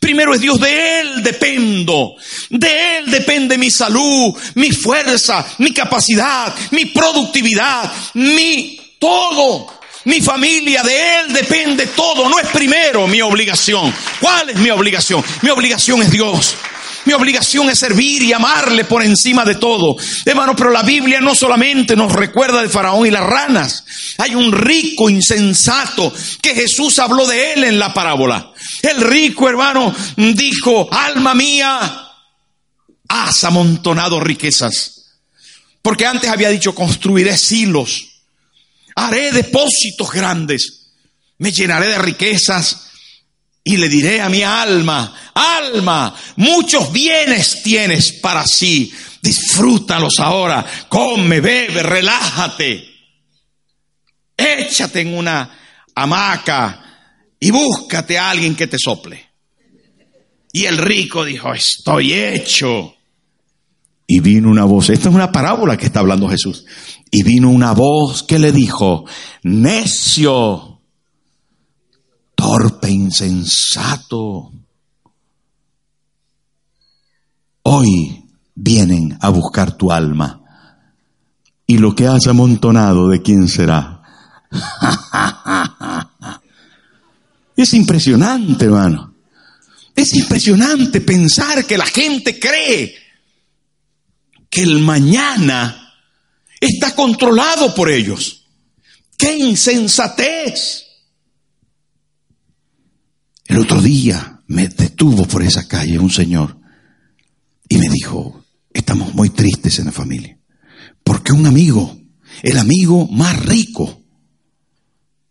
Primero 0.00 0.34
es 0.34 0.40
Dios, 0.40 0.60
de 0.60 1.00
Él 1.00 1.22
dependo. 1.22 2.14
De 2.50 2.98
Él 2.98 3.10
depende 3.10 3.58
mi 3.58 3.70
salud, 3.70 4.34
mi 4.54 4.70
fuerza, 4.70 5.44
mi 5.58 5.72
capacidad, 5.72 6.54
mi 6.70 6.86
productividad, 6.86 7.92
mi 8.14 8.80
todo. 8.98 9.78
Mi 10.04 10.22
familia, 10.22 10.82
de 10.82 11.20
Él 11.20 11.32
depende 11.32 11.86
todo. 11.88 12.28
No 12.28 12.38
es 12.38 12.46
primero 12.48 13.06
mi 13.06 13.20
obligación. 13.20 13.92
¿Cuál 14.20 14.50
es 14.50 14.56
mi 14.56 14.70
obligación? 14.70 15.22
Mi 15.42 15.50
obligación 15.50 16.02
es 16.02 16.10
Dios. 16.10 16.54
Mi 17.04 17.12
obligación 17.12 17.70
es 17.70 17.78
servir 17.78 18.22
y 18.22 18.32
amarle 18.32 18.84
por 18.84 19.02
encima 19.02 19.44
de 19.44 19.54
todo. 19.54 19.96
Hermano, 20.24 20.54
pero 20.56 20.70
la 20.70 20.82
Biblia 20.82 21.20
no 21.20 21.34
solamente 21.34 21.96
nos 21.96 22.12
recuerda 22.12 22.62
de 22.62 22.68
Faraón 22.68 23.06
y 23.06 23.10
las 23.10 23.24
ranas. 23.24 23.84
Hay 24.18 24.34
un 24.34 24.52
rico 24.52 25.08
insensato 25.08 26.12
que 26.42 26.54
Jesús 26.54 26.98
habló 26.98 27.26
de 27.26 27.54
él 27.54 27.64
en 27.64 27.78
la 27.78 27.94
parábola. 27.94 28.52
El 28.82 29.00
rico 29.00 29.48
hermano 29.48 29.94
dijo, 30.16 30.88
alma 30.92 31.34
mía, 31.34 32.08
has 33.08 33.44
amontonado 33.44 34.20
riquezas. 34.20 34.98
Porque 35.82 36.06
antes 36.06 36.28
había 36.28 36.50
dicho, 36.50 36.74
construiré 36.74 37.36
silos, 37.38 38.22
haré 38.94 39.32
depósitos 39.32 40.10
grandes, 40.12 40.90
me 41.38 41.52
llenaré 41.52 41.88
de 41.88 41.98
riquezas 41.98 42.87
y 43.68 43.76
le 43.76 43.90
diré 43.90 44.22
a 44.22 44.30
mi 44.30 44.42
alma, 44.42 45.14
alma, 45.34 46.14
muchos 46.36 46.90
bienes 46.90 47.62
tienes 47.62 48.12
para 48.12 48.46
sí, 48.46 48.90
disfrútalos 49.20 50.18
ahora, 50.20 50.64
come, 50.88 51.42
bebe, 51.42 51.82
relájate, 51.82 52.82
échate 54.34 55.02
en 55.02 55.12
una 55.12 55.50
hamaca 55.94 56.82
y 57.38 57.50
búscate 57.50 58.16
a 58.16 58.30
alguien 58.30 58.56
que 58.56 58.68
te 58.68 58.78
sople. 58.78 59.22
Y 60.50 60.64
el 60.64 60.78
rico 60.78 61.26
dijo, 61.26 61.52
estoy 61.52 62.14
hecho. 62.14 62.94
Y 64.06 64.20
vino 64.20 64.48
una 64.48 64.64
voz, 64.64 64.88
esta 64.88 65.10
es 65.10 65.14
una 65.14 65.30
parábola 65.30 65.76
que 65.76 65.84
está 65.84 66.00
hablando 66.00 66.26
Jesús. 66.26 66.64
Y 67.10 67.22
vino 67.22 67.50
una 67.50 67.72
voz 67.72 68.22
que 68.22 68.38
le 68.38 68.50
dijo, 68.50 69.04
necio, 69.42 70.67
torpe, 72.38 72.88
insensato. 72.88 74.52
Hoy 77.64 78.24
vienen 78.54 79.18
a 79.20 79.28
buscar 79.30 79.76
tu 79.76 79.90
alma. 79.90 80.40
Y 81.66 81.78
lo 81.78 81.96
que 81.96 82.06
has 82.06 82.28
amontonado, 82.28 83.08
¿de 83.08 83.20
quién 83.22 83.48
será? 83.48 84.02
Es 87.56 87.74
impresionante, 87.74 88.66
hermano. 88.66 89.14
Es 89.96 90.14
impresionante 90.14 91.00
pensar 91.00 91.66
que 91.66 91.76
la 91.76 91.86
gente 91.86 92.38
cree 92.38 92.94
que 94.48 94.62
el 94.62 94.78
mañana 94.78 95.92
está 96.60 96.94
controlado 96.94 97.74
por 97.74 97.90
ellos. 97.90 98.44
¡Qué 99.16 99.36
insensatez! 99.36 100.87
El 103.58 103.64
otro 103.64 103.82
día 103.82 104.40
me 104.46 104.68
detuvo 104.68 105.26
por 105.26 105.42
esa 105.42 105.66
calle 105.66 105.98
un 105.98 106.10
señor 106.10 106.60
y 107.68 107.78
me 107.78 107.88
dijo, 107.88 108.44
estamos 108.72 109.14
muy 109.14 109.30
tristes 109.30 109.80
en 109.80 109.86
la 109.86 109.90
familia, 109.90 110.38
porque 111.02 111.32
un 111.32 111.44
amigo, 111.44 112.00
el 112.44 112.56
amigo 112.56 113.08
más 113.08 113.44
rico, 113.46 114.00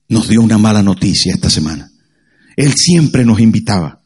nos 0.09 0.27
dio 0.27 0.41
una 0.41 0.57
mala 0.57 0.83
noticia 0.83 1.33
esta 1.33 1.49
semana. 1.49 1.89
Él 2.57 2.73
siempre 2.75 3.23
nos 3.23 3.39
invitaba. 3.39 4.01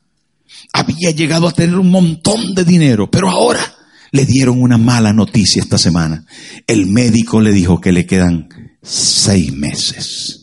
Había 0.71 1.09
llegado 1.09 1.47
a 1.47 1.53
tener 1.53 1.77
un 1.77 1.89
montón 1.89 2.53
de 2.53 2.63
dinero, 2.63 3.09
pero 3.09 3.27
ahora 3.27 3.73
le 4.11 4.27
dieron 4.27 4.61
una 4.61 4.77
mala 4.77 5.13
noticia 5.13 5.63
esta 5.63 5.79
semana. 5.79 6.27
El 6.67 6.85
médico 6.85 7.41
le 7.41 7.51
dijo 7.51 7.81
que 7.81 7.91
le 7.91 8.05
quedan 8.05 8.49
seis 8.83 9.51
meses. 9.51 10.40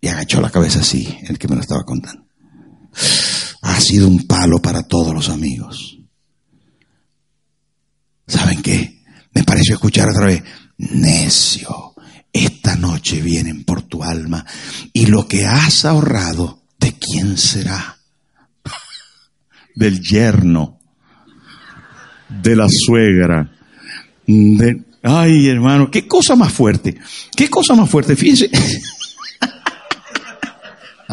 Y 0.00 0.08
agachó 0.08 0.40
la 0.40 0.50
cabeza 0.50 0.80
así, 0.80 1.18
el 1.28 1.38
que 1.38 1.48
me 1.48 1.56
lo 1.56 1.60
estaba 1.60 1.84
contando. 1.84 2.24
Ha 3.62 3.80
sido 3.80 4.08
un 4.08 4.26
palo 4.26 4.60
para 4.60 4.82
todos 4.82 5.14
los 5.14 5.28
amigos. 5.28 5.98
¿Saben 8.26 8.62
qué? 8.62 9.02
Me 9.34 9.44
pareció 9.44 9.74
escuchar 9.74 10.08
otra 10.08 10.26
vez, 10.26 10.42
necio, 10.78 11.94
esta 12.32 12.76
noche 12.76 13.20
vienen 13.20 13.64
por 13.64 13.82
tu 13.82 14.02
alma 14.02 14.44
y 14.92 15.06
lo 15.06 15.26
que 15.26 15.46
has 15.46 15.84
ahorrado, 15.84 16.62
¿de 16.78 16.94
quién 16.94 17.36
será? 17.36 17.98
Del 19.74 20.00
yerno, 20.00 20.78
de 22.28 22.56
la 22.56 22.68
suegra, 22.68 23.50
de... 24.26 24.84
Ay, 25.02 25.48
hermano, 25.48 25.90
qué 25.90 26.06
cosa 26.06 26.36
más 26.36 26.52
fuerte, 26.52 26.96
qué 27.34 27.48
cosa 27.48 27.74
más 27.74 27.88
fuerte, 27.88 28.16
fíjense. 28.16 28.50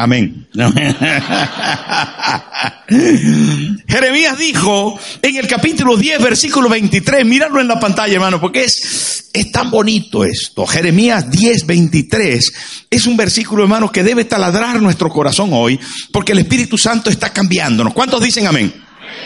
Amén. 0.00 0.46
Jeremías 3.88 4.38
dijo 4.38 4.96
en 5.20 5.34
el 5.34 5.48
capítulo 5.48 5.96
10, 5.96 6.22
versículo 6.22 6.68
23, 6.68 7.26
míralo 7.26 7.60
en 7.60 7.66
la 7.66 7.80
pantalla, 7.80 8.14
hermano, 8.14 8.40
porque 8.40 8.62
es, 8.62 9.28
es 9.32 9.50
tan 9.50 9.72
bonito 9.72 10.24
esto. 10.24 10.64
Jeremías 10.66 11.28
10, 11.28 11.66
23 11.66 12.52
es 12.88 13.06
un 13.06 13.16
versículo, 13.16 13.64
hermano, 13.64 13.90
que 13.90 14.04
debe 14.04 14.24
taladrar 14.24 14.80
nuestro 14.80 15.08
corazón 15.08 15.50
hoy, 15.52 15.80
porque 16.12 16.30
el 16.30 16.38
Espíritu 16.38 16.78
Santo 16.78 17.10
está 17.10 17.32
cambiándonos. 17.32 17.92
¿Cuántos 17.92 18.22
dicen 18.22 18.46
amén? 18.46 18.72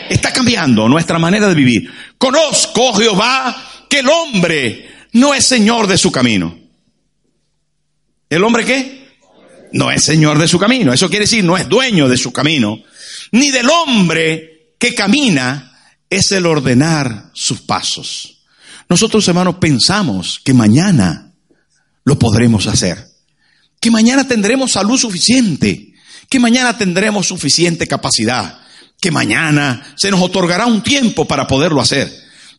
Está 0.09 0.33
cambiando 0.33 0.89
nuestra 0.89 1.19
manera 1.19 1.47
de 1.47 1.53
vivir. 1.53 1.87
Conozco, 2.17 2.95
Jehová, 2.95 3.55
que 3.87 3.99
el 3.99 4.09
hombre 4.09 4.89
no 5.11 5.35
es 5.35 5.45
señor 5.45 5.85
de 5.85 5.99
su 5.99 6.11
camino. 6.11 6.57
¿El 8.27 8.43
hombre 8.43 8.65
qué? 8.65 9.02
No 9.73 9.89
es 9.91 10.03
señor 10.03 10.39
de 10.39 10.47
su 10.47 10.59
camino. 10.59 10.93
Eso 10.93 11.09
quiere 11.09 11.25
decir, 11.25 11.43
no 11.43 11.57
es 11.57 11.67
dueño 11.67 12.07
de 12.07 12.17
su 12.17 12.31
camino. 12.31 12.79
Ni 13.31 13.49
del 13.51 13.69
hombre 13.69 14.75
que 14.79 14.93
camina 14.93 15.77
es 16.09 16.31
el 16.31 16.45
ordenar 16.45 17.31
sus 17.33 17.61
pasos. 17.61 18.43
Nosotros, 18.87 19.27
hermanos, 19.27 19.55
pensamos 19.59 20.39
que 20.43 20.53
mañana 20.53 21.33
lo 22.05 22.19
podremos 22.19 22.67
hacer. 22.67 23.07
Que 23.79 23.89
mañana 23.89 24.27
tendremos 24.27 24.71
salud 24.71 24.97
suficiente. 24.97 25.93
Que 26.29 26.39
mañana 26.39 26.77
tendremos 26.77 27.27
suficiente 27.27 27.87
capacidad. 27.87 28.59
Que 29.01 29.09
mañana 29.09 29.95
se 29.97 30.11
nos 30.11 30.21
otorgará 30.21 30.67
un 30.67 30.83
tiempo 30.83 31.25
para 31.25 31.47
poderlo 31.47 31.81
hacer. 31.81 32.13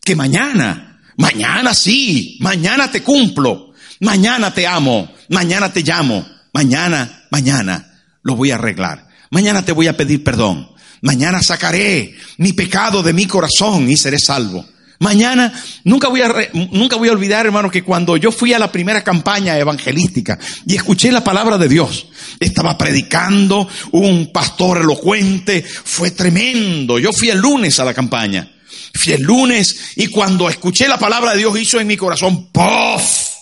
Que 0.04 0.16
mañana, 0.16 1.00
mañana 1.16 1.74
sí, 1.74 2.38
mañana 2.40 2.90
te 2.90 3.04
cumplo. 3.04 3.72
Mañana 4.00 4.52
te 4.52 4.66
amo. 4.66 5.14
Mañana 5.28 5.72
te 5.72 5.82
llamo 5.82 6.33
mañana, 6.54 7.26
mañana 7.30 8.00
lo 8.22 8.36
voy 8.36 8.50
a 8.50 8.54
arreglar. 8.54 9.08
Mañana 9.30 9.64
te 9.64 9.72
voy 9.72 9.88
a 9.88 9.96
pedir 9.96 10.24
perdón. 10.24 10.70
Mañana 11.02 11.42
sacaré 11.42 12.16
mi 12.38 12.54
pecado 12.54 13.02
de 13.02 13.12
mi 13.12 13.26
corazón 13.26 13.90
y 13.90 13.96
seré 13.98 14.18
salvo. 14.18 14.64
Mañana, 15.00 15.52
nunca 15.82 16.08
voy, 16.08 16.22
a 16.22 16.32
nunca 16.54 16.96
voy 16.96 17.08
a 17.08 17.12
olvidar, 17.12 17.44
hermano, 17.44 17.70
que 17.70 17.82
cuando 17.82 18.16
yo 18.16 18.30
fui 18.30 18.54
a 18.54 18.58
la 18.58 18.72
primera 18.72 19.02
campaña 19.02 19.58
evangelística 19.58 20.38
y 20.66 20.76
escuché 20.76 21.12
la 21.12 21.22
palabra 21.22 21.58
de 21.58 21.68
Dios, 21.68 22.06
estaba 22.40 22.78
predicando 22.78 23.68
un 23.90 24.32
pastor 24.32 24.78
elocuente, 24.78 25.62
fue 25.62 26.12
tremendo. 26.12 26.98
Yo 26.98 27.12
fui 27.12 27.28
el 27.28 27.38
lunes 27.38 27.78
a 27.80 27.84
la 27.84 27.92
campaña, 27.92 28.48
fui 28.94 29.12
el 29.12 29.22
lunes 29.22 29.76
y 29.96 30.06
cuando 30.06 30.48
escuché 30.48 30.88
la 30.88 30.98
palabra 30.98 31.32
de 31.32 31.38
Dios 31.38 31.58
hizo 31.58 31.80
en 31.80 31.88
mi 31.88 31.96
corazón, 31.96 32.50
¡pof! 32.50 33.33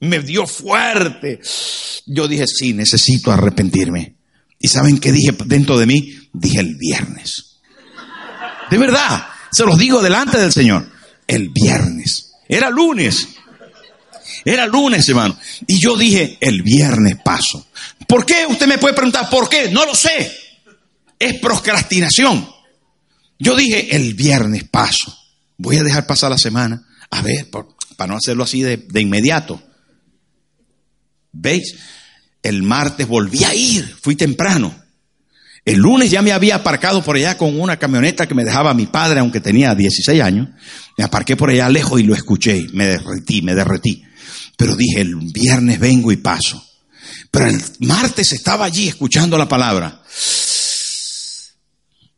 Me 0.00 0.20
dio 0.20 0.46
fuerte. 0.46 1.40
Yo 2.06 2.28
dije, 2.28 2.46
sí, 2.46 2.72
necesito 2.72 3.32
arrepentirme. 3.32 4.14
¿Y 4.58 4.68
saben 4.68 4.98
qué 4.98 5.12
dije 5.12 5.36
dentro 5.46 5.78
de 5.78 5.86
mí? 5.86 6.18
Dije 6.32 6.60
el 6.60 6.76
viernes. 6.76 7.58
De 8.70 8.78
verdad, 8.78 9.26
se 9.50 9.64
los 9.64 9.78
digo 9.78 10.02
delante 10.02 10.38
del 10.38 10.52
Señor. 10.52 10.88
El 11.26 11.50
viernes. 11.50 12.32
Era 12.48 12.70
lunes. 12.70 13.28
Era 14.44 14.66
lunes, 14.66 15.08
hermano. 15.08 15.38
Y 15.66 15.78
yo 15.78 15.96
dije, 15.96 16.38
el 16.40 16.62
viernes 16.62 17.16
paso. 17.24 17.66
¿Por 18.06 18.24
qué? 18.24 18.46
Usted 18.48 18.66
me 18.66 18.78
puede 18.78 18.94
preguntar, 18.94 19.28
¿por 19.28 19.48
qué? 19.48 19.70
No 19.70 19.84
lo 19.84 19.94
sé. 19.94 20.32
Es 21.18 21.34
procrastinación. 21.40 22.48
Yo 23.38 23.54
dije, 23.54 23.94
el 23.94 24.14
viernes 24.14 24.64
paso. 24.64 25.16
Voy 25.56 25.76
a 25.76 25.82
dejar 25.82 26.06
pasar 26.06 26.30
la 26.30 26.38
semana. 26.38 26.86
A 27.10 27.22
ver, 27.22 27.48
para 27.50 28.12
no 28.12 28.16
hacerlo 28.16 28.44
así 28.44 28.62
de, 28.62 28.76
de 28.76 29.00
inmediato. 29.00 29.62
¿Veis? 31.40 31.76
El 32.42 32.62
martes 32.62 33.06
volví 33.06 33.44
a 33.44 33.54
ir, 33.54 33.96
fui 34.00 34.16
temprano. 34.16 34.74
El 35.64 35.76
lunes 35.76 36.10
ya 36.10 36.22
me 36.22 36.32
había 36.32 36.56
aparcado 36.56 37.02
por 37.02 37.16
allá 37.16 37.36
con 37.36 37.60
una 37.60 37.78
camioneta 37.78 38.26
que 38.26 38.34
me 38.34 38.44
dejaba 38.44 38.74
mi 38.74 38.86
padre, 38.86 39.20
aunque 39.20 39.40
tenía 39.40 39.74
16 39.74 40.20
años. 40.20 40.48
Me 40.96 41.04
aparqué 41.04 41.36
por 41.36 41.50
allá 41.50 41.68
lejos 41.68 42.00
y 42.00 42.04
lo 42.04 42.14
escuché. 42.14 42.66
Me 42.72 42.86
derretí, 42.86 43.42
me 43.42 43.54
derretí. 43.54 44.02
Pero 44.56 44.76
dije, 44.76 45.00
el 45.00 45.14
viernes 45.16 45.78
vengo 45.78 46.10
y 46.10 46.16
paso. 46.16 46.64
Pero 47.30 47.46
el 47.46 47.60
martes 47.80 48.32
estaba 48.32 48.64
allí 48.64 48.88
escuchando 48.88 49.36
la 49.36 49.48
palabra. 49.48 50.02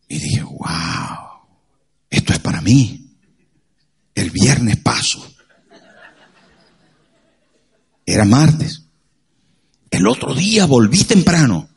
Y 0.08 0.18
dije, 0.18 0.42
wow, 0.42 1.44
esto 2.08 2.32
es 2.32 2.38
para 2.38 2.60
mí. 2.60 3.16
El 4.14 4.30
viernes 4.30 4.76
paso. 4.78 5.34
Era 8.06 8.24
martes. 8.24 8.79
El 9.90 10.06
otro 10.06 10.34
día 10.34 10.66
volví 10.66 11.04
temprano 11.04 11.68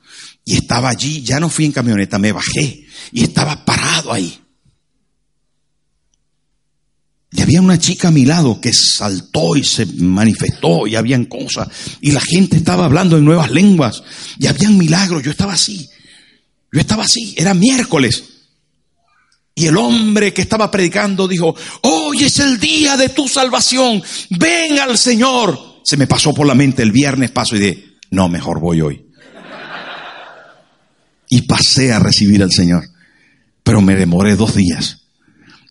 y 0.45 0.55
estaba 0.55 0.89
allí, 0.89 1.21
ya 1.23 1.39
no 1.39 1.49
fui 1.49 1.65
en 1.65 1.71
camioneta, 1.71 2.19
me 2.19 2.31
bajé 2.31 2.85
y 3.11 3.23
estaba 3.23 3.65
parado 3.65 4.13
ahí. 4.13 4.39
Y 7.35 7.41
había 7.41 7.61
una 7.61 7.79
chica 7.79 8.09
a 8.09 8.11
mi 8.11 8.25
lado 8.25 8.61
que 8.61 8.71
saltó 8.73 9.55
y 9.55 9.63
se 9.63 9.87
manifestó 9.87 10.85
y 10.85 10.95
habían 10.95 11.25
cosas. 11.25 11.67
Y 11.99 12.11
la 12.11 12.21
gente 12.21 12.57
estaba 12.57 12.85
hablando 12.85 13.17
en 13.17 13.25
nuevas 13.25 13.49
lenguas 13.49 14.03
y 14.37 14.45
habían 14.45 14.77
milagros. 14.77 15.23
Yo 15.23 15.31
estaba 15.31 15.53
así. 15.53 15.89
Yo 16.71 16.79
estaba 16.79 17.05
así. 17.05 17.33
Era 17.35 17.55
miércoles. 17.55 18.23
Y 19.55 19.65
el 19.65 19.77
hombre 19.77 20.31
que 20.31 20.43
estaba 20.43 20.69
predicando 20.69 21.27
dijo, 21.27 21.55
hoy 21.81 22.23
es 22.23 22.37
el 22.37 22.59
día 22.59 22.97
de 22.97 23.09
tu 23.09 23.27
salvación. 23.27 24.03
Ven 24.29 24.77
al 24.77 24.99
Señor. 24.99 25.81
Se 25.83 25.97
me 25.97 26.05
pasó 26.05 26.35
por 26.35 26.45
la 26.45 26.55
mente 26.55 26.83
el 26.83 26.91
viernes 26.91 27.31
paso 27.31 27.55
y 27.55 27.59
de, 27.59 27.92
no, 28.13 28.29
mejor 28.29 28.59
voy 28.59 28.79
hoy. 28.81 29.05
Y 31.29 31.41
pasé 31.43 31.91
a 31.91 31.99
recibir 31.99 32.43
al 32.43 32.51
Señor. 32.51 32.83
Pero 33.63 33.81
me 33.81 33.95
demoré 33.95 34.35
dos 34.35 34.53
días. 34.53 35.07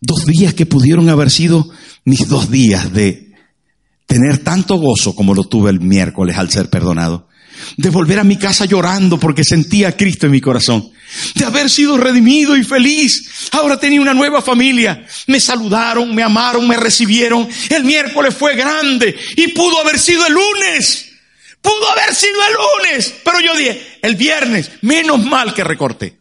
Dos 0.01 0.27
días 0.27 0.53
que 0.53 0.67
pudieron 0.67 1.09
haber 1.09 1.31
sido 1.31 1.71
mis 2.05 2.27
dos 2.29 2.51
días 2.51 2.93
de 2.93 3.31
tener 4.07 4.39
tanto 4.39 4.75
gozo 4.75 5.15
como 5.15 5.35
lo 5.35 5.45
tuve 5.45 5.71
el 5.71 5.79
miércoles 5.79 6.37
al 6.37 6.51
ser 6.51 6.69
perdonado. 6.69 7.29
De 7.77 7.91
volver 7.91 8.19
a 8.19 8.25
mi 8.25 8.37
casa 8.37 8.65
llorando 8.65 9.21
porque 9.21 9.45
sentía 9.45 9.89
a 9.89 9.97
Cristo 9.97 10.27
en 10.27 10.33
mi 10.33 10.41
corazón. 10.41 10.91
De 11.37 11.45
haber 11.45 11.71
sido 11.71 11.97
redimido 11.97 12.57
y 12.57 12.65
feliz. 12.65 13.49
Ahora 13.53 13.79
tenía 13.79 14.01
una 14.01 14.15
nueva 14.15 14.43
familia. 14.43 15.07
Me 15.29 15.39
saludaron, 15.39 16.13
me 16.13 16.25
amaron, 16.25 16.67
me 16.67 16.77
recibieron. 16.77 17.49
El 17.71 17.85
miércoles 17.85 18.35
fue 18.35 18.57
grande 18.57 19.15
y 19.37 19.53
pudo 19.53 19.81
haber 19.81 20.01
sido 20.01 20.27
el 20.27 20.33
lunes. 20.33 21.12
Pudo 21.63 21.91
haber 21.91 22.15
sido 22.15 22.41
el 22.45 22.55
lunes, 22.55 23.15
pero 23.25 23.41
yo 23.41 23.57
dije, 23.57 23.99
el 24.03 24.17
viernes, 24.17 24.71
menos 24.83 25.25
mal 25.25 25.55
que 25.55 25.63
recorté. 25.63 26.19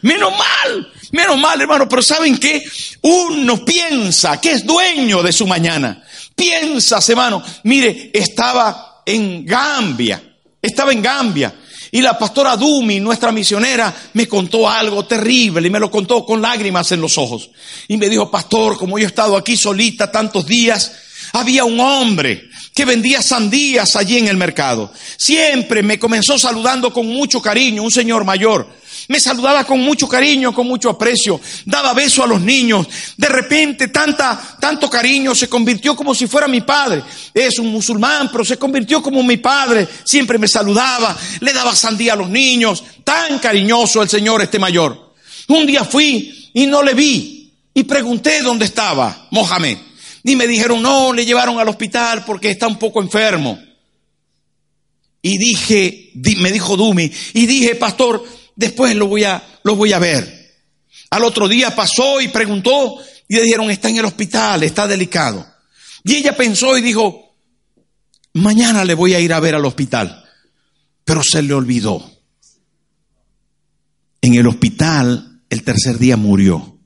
Menos 0.00 0.32
mal, 0.36 0.92
menos 1.12 1.38
mal, 1.38 1.60
hermano, 1.60 1.88
pero 1.88 2.02
¿saben 2.02 2.38
qué? 2.38 2.64
Uno 3.02 3.64
piensa 3.64 4.40
que 4.40 4.52
es 4.52 4.66
dueño 4.66 5.22
de 5.22 5.32
su 5.32 5.46
mañana. 5.46 6.02
Piensas, 6.34 7.08
hermano, 7.08 7.42
mire, 7.64 8.10
estaba 8.12 9.02
en 9.06 9.44
Gambia, 9.46 10.20
estaba 10.60 10.92
en 10.92 11.02
Gambia. 11.02 11.54
Y 11.94 12.00
la 12.00 12.18
pastora 12.18 12.56
Dumi, 12.56 12.98
nuestra 12.98 13.30
misionera, 13.30 13.94
me 14.14 14.26
contó 14.26 14.68
algo 14.68 15.04
terrible 15.04 15.68
y 15.68 15.70
me 15.70 15.78
lo 15.78 15.90
contó 15.90 16.24
con 16.24 16.40
lágrimas 16.40 16.90
en 16.90 17.02
los 17.02 17.18
ojos. 17.18 17.50
Y 17.86 17.98
me 17.98 18.08
dijo, 18.08 18.30
pastor, 18.30 18.78
como 18.78 18.98
yo 18.98 19.04
he 19.04 19.08
estado 19.08 19.36
aquí 19.36 19.58
solita 19.58 20.10
tantos 20.10 20.46
días, 20.46 20.90
había 21.34 21.64
un 21.64 21.78
hombre 21.78 22.48
que 22.74 22.84
vendía 22.84 23.20
sandías 23.20 23.96
allí 23.96 24.18
en 24.18 24.28
el 24.28 24.36
mercado. 24.36 24.92
Siempre 25.16 25.82
me 25.82 25.98
comenzó 25.98 26.38
saludando 26.38 26.92
con 26.92 27.06
mucho 27.06 27.40
cariño, 27.42 27.82
un 27.82 27.90
señor 27.90 28.24
mayor. 28.24 28.80
me 29.08 29.18
saludaba 29.20 29.64
con 29.64 29.80
mucho 29.80 30.08
cariño, 30.08 30.54
con 30.54 30.66
mucho 30.66 30.88
aprecio, 30.88 31.40
daba 31.66 31.92
beso 31.92 32.22
a 32.22 32.26
los 32.26 32.40
niños. 32.40 32.86
De 33.16 33.28
repente, 33.28 33.88
tanta, 33.88 34.56
tanto 34.60 34.88
cariño 34.88 35.34
se 35.34 35.48
convirtió 35.48 35.94
como 35.96 36.14
si 36.14 36.26
fuera 36.26 36.48
mi 36.48 36.62
padre. 36.62 37.02
Es 37.34 37.58
un 37.58 37.66
musulmán, 37.68 38.30
pero 38.30 38.44
se 38.44 38.56
convirtió 38.56 39.02
como 39.02 39.22
mi 39.22 39.36
padre. 39.36 39.86
Siempre 40.04 40.38
me 40.38 40.48
saludaba, 40.48 41.16
le 41.40 41.52
daba 41.52 41.74
sandía 41.76 42.14
a 42.14 42.16
los 42.16 42.30
niños. 42.30 42.84
Tan 43.04 43.38
cariñoso 43.38 44.02
el 44.02 44.08
Señor 44.08 44.40
este 44.40 44.58
mayor. 44.58 45.12
Un 45.48 45.66
día 45.66 45.84
fui 45.84 46.50
y 46.54 46.66
no 46.66 46.82
le 46.82 46.94
vi 46.94 47.52
y 47.74 47.82
pregunté 47.84 48.40
dónde 48.40 48.64
estaba 48.64 49.26
Mohamed. 49.30 49.91
Y 50.24 50.36
me 50.36 50.46
dijeron, 50.46 50.82
no, 50.82 51.12
le 51.12 51.24
llevaron 51.24 51.58
al 51.58 51.68
hospital 51.68 52.24
porque 52.24 52.50
está 52.50 52.68
un 52.68 52.78
poco 52.78 53.02
enfermo. 53.02 53.58
Y 55.20 55.38
dije, 55.38 56.10
me 56.14 56.50
dijo 56.50 56.76
Dumi, 56.76 57.10
y 57.34 57.46
dije, 57.46 57.76
pastor, 57.76 58.24
después 58.56 58.94
lo 58.96 59.06
voy 59.06 59.24
a, 59.24 59.42
lo 59.62 59.76
voy 59.76 59.92
a 59.92 59.98
ver. 59.98 60.42
Al 61.10 61.24
otro 61.24 61.48
día 61.48 61.74
pasó 61.74 62.20
y 62.20 62.28
preguntó 62.28 62.96
y 63.28 63.36
le 63.36 63.42
dijeron, 63.42 63.70
está 63.70 63.88
en 63.88 63.98
el 63.98 64.04
hospital, 64.04 64.62
está 64.62 64.86
delicado. 64.86 65.46
Y 66.04 66.14
ella 66.14 66.36
pensó 66.36 66.76
y 66.76 66.82
dijo, 66.82 67.36
mañana 68.32 68.84
le 68.84 68.94
voy 68.94 69.14
a 69.14 69.20
ir 69.20 69.32
a 69.32 69.40
ver 69.40 69.54
al 69.54 69.64
hospital. 69.64 70.24
Pero 71.04 71.22
se 71.22 71.42
le 71.42 71.54
olvidó. 71.54 72.10
En 74.20 74.34
el 74.34 74.46
hospital, 74.46 75.42
el 75.50 75.62
tercer 75.62 75.98
día 75.98 76.16
murió. 76.16 76.78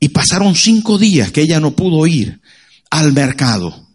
Y 0.00 0.08
pasaron 0.08 0.54
cinco 0.54 0.98
días 0.98 1.30
que 1.32 1.42
ella 1.42 1.60
no 1.60 1.72
pudo 1.72 2.06
ir 2.06 2.40
al 2.90 3.12
mercado. 3.12 3.86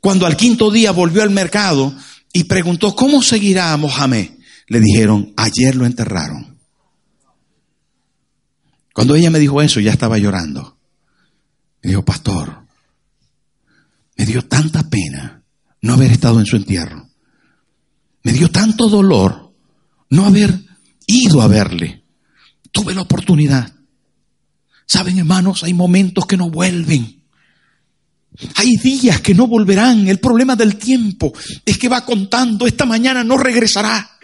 Cuando 0.00 0.26
al 0.26 0.36
quinto 0.36 0.70
día 0.70 0.90
volvió 0.92 1.22
al 1.22 1.30
mercado, 1.30 1.94
y 2.32 2.44
preguntó, 2.44 2.96
¿cómo 2.96 3.22
seguirá 3.22 3.72
a 3.72 3.76
Mohamed? 3.76 4.30
Le 4.68 4.80
dijeron, 4.80 5.34
ayer 5.36 5.76
lo 5.76 5.84
enterraron. 5.84 6.58
Cuando 8.94 9.14
ella 9.14 9.30
me 9.30 9.38
dijo 9.38 9.60
eso, 9.60 9.80
ya 9.80 9.92
estaba 9.92 10.18
llorando. 10.18 10.78
Me 11.82 11.90
dijo, 11.90 12.04
pastor, 12.04 12.66
me 14.16 14.24
dio 14.24 14.46
tanta 14.46 14.88
pena 14.88 15.42
no 15.82 15.94
haber 15.94 16.12
estado 16.12 16.40
en 16.40 16.46
su 16.46 16.56
entierro. 16.56 17.08
Me 18.22 18.32
dio 18.32 18.50
tanto 18.50 18.88
dolor 18.88 19.54
no 20.10 20.26
haber 20.26 20.58
ido 21.06 21.42
a 21.42 21.48
verle. 21.48 22.04
Tuve 22.70 22.94
la 22.94 23.02
oportunidad. 23.02 23.74
Saben, 24.86 25.18
hermanos, 25.18 25.64
hay 25.64 25.74
momentos 25.74 26.26
que 26.26 26.36
no 26.36 26.50
vuelven. 26.50 27.21
Hay 28.56 28.76
días 28.76 29.20
que 29.20 29.34
no 29.34 29.46
volverán. 29.46 30.08
El 30.08 30.18
problema 30.18 30.56
del 30.56 30.76
tiempo 30.76 31.32
es 31.64 31.78
que 31.78 31.88
va 31.88 32.04
contando. 32.04 32.66
Esta 32.66 32.84
mañana 32.84 33.22
no 33.22 33.36
regresará. 33.36 34.18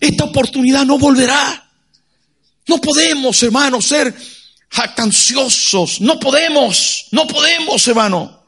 Esta 0.00 0.24
oportunidad 0.24 0.84
no 0.84 0.98
volverá. 0.98 1.70
No 2.66 2.78
podemos, 2.78 3.42
hermano, 3.42 3.80
ser 3.80 4.14
jactanciosos. 4.70 6.00
No 6.00 6.18
podemos, 6.18 7.06
no 7.12 7.26
podemos, 7.26 7.86
hermano, 7.86 8.42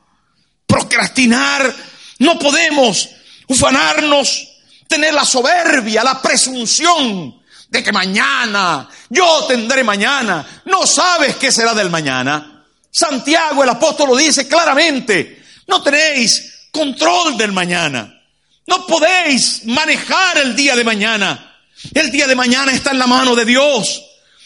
procrastinar. 0.66 1.74
No 2.18 2.38
podemos 2.38 3.08
ufanarnos, 3.46 4.48
tener 4.88 5.14
la 5.14 5.24
soberbia, 5.24 6.02
la 6.02 6.20
presunción 6.20 7.40
de 7.68 7.82
que 7.82 7.92
mañana, 7.92 8.88
yo 9.08 9.44
tendré 9.46 9.84
mañana. 9.84 10.62
No 10.64 10.86
sabes 10.86 11.36
qué 11.36 11.52
será 11.52 11.74
del 11.74 11.90
mañana. 11.90 12.57
Santiago 12.90 13.62
el 13.62 13.68
apóstol 13.68 14.08
lo 14.10 14.16
dice 14.16 14.48
claramente, 14.48 15.42
no 15.66 15.82
tenéis 15.82 16.68
control 16.70 17.36
del 17.36 17.52
mañana, 17.52 18.22
no 18.66 18.86
podéis 18.86 19.64
manejar 19.66 20.38
el 20.38 20.54
día 20.54 20.76
de 20.76 20.84
mañana. 20.84 21.44
El 21.94 22.10
día 22.10 22.26
de 22.26 22.34
mañana 22.34 22.72
está 22.72 22.90
en 22.90 22.98
la 22.98 23.06
mano 23.06 23.34
de 23.34 23.44
Dios. 23.44 24.02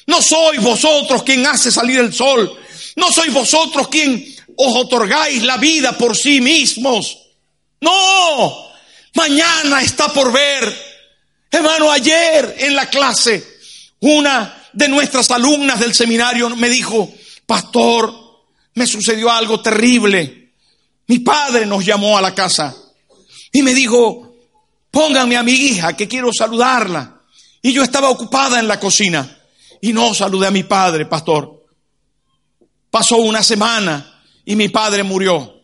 No 0.07 0.21
sois 0.21 0.61
vosotros 0.61 1.23
quien 1.23 1.47
hace 1.47 1.71
salir 1.71 1.99
el 1.99 2.13
sol, 2.13 2.59
no 2.97 3.11
sois 3.11 3.33
vosotros 3.33 3.89
quien 3.89 4.35
os 4.57 4.77
otorgáis 4.77 5.43
la 5.43 5.57
vida 5.57 5.97
por 5.97 6.17
sí 6.17 6.41
mismos. 6.41 7.19
No, 7.81 8.71
mañana 9.15 9.83
está 9.83 10.09
por 10.09 10.33
ver. 10.33 10.93
Hermano, 11.51 11.91
ayer 11.91 12.57
en 12.59 12.75
la 12.75 12.89
clase, 12.91 13.45
una 14.01 14.69
de 14.73 14.89
nuestras 14.89 15.31
alumnas 15.31 15.79
del 15.81 15.95
seminario 15.95 16.51
me 16.51 16.69
dijo, 16.69 17.13
pastor, 17.47 18.22
me 18.75 18.87
sucedió 18.87 19.31
algo 19.31 19.61
terrible. 19.61 20.53
Mi 21.07 21.19
padre 21.19 21.67
nos 21.67 21.85
llamó 21.85 22.17
a 22.17 22.23
la 22.23 22.35
casa 22.35 22.75
y 23.53 23.63
me 23.63 23.75
dijo, 23.75 24.37
pónganme 24.91 25.37
a 25.37 25.43
mi 25.43 25.53
hija 25.53 25.97
que 25.97 26.09
quiero 26.09 26.33
saludarla. 26.33 27.21
Y 27.61 27.73
yo 27.73 27.83
estaba 27.83 28.09
ocupada 28.09 28.59
en 28.59 28.69
la 28.69 28.81
cocina 28.81 29.39
y 29.81 29.93
no 29.93 30.15
saludé 30.15 30.47
a 30.47 30.51
mi 30.51 30.63
padre, 30.63 31.07
pastor. 31.07 31.67
Pasó 32.91 33.17
una 33.17 33.43
semana 33.43 34.23
y 34.45 34.57
mi 34.57 34.69
padre 34.69 35.03
murió. 35.03 35.61